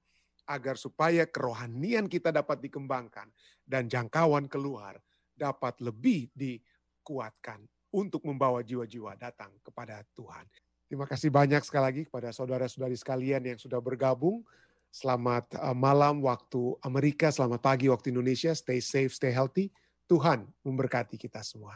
agar 0.47 0.77
supaya 0.77 1.25
kerohanian 1.25 2.05
kita 2.05 2.29
dapat 2.29 2.61
dikembangkan 2.61 3.27
dan 3.65 3.89
jangkauan 3.89 4.45
keluar 4.45 4.95
dapat 5.33 5.75
lebih 5.81 6.29
dikuatkan 6.37 7.65
untuk 7.91 8.23
membawa 8.27 8.61
jiwa-jiwa 8.61 9.15
datang 9.17 9.51
kepada 9.63 10.03
Tuhan. 10.15 10.45
Terima 10.87 11.03
kasih 11.03 11.27
banyak 11.27 11.63
sekali 11.67 11.83
lagi 11.83 12.01
kepada 12.07 12.31
saudara-saudari 12.31 12.95
sekalian 12.95 13.43
yang 13.43 13.59
sudah 13.59 13.83
bergabung. 13.83 14.43
Selamat 14.87 15.51
eh, 15.51 15.75
malam 15.75 16.23
waktu 16.23 16.79
Amerika, 16.79 17.27
selamat 17.27 17.59
pagi 17.59 17.91
waktu 17.91 18.15
Indonesia. 18.15 18.55
Stay 18.55 18.79
safe, 18.79 19.11
stay 19.11 19.35
healthy. 19.35 19.67
Tuhan 20.07 20.47
memberkati 20.63 21.19
kita 21.19 21.43
semua. 21.43 21.75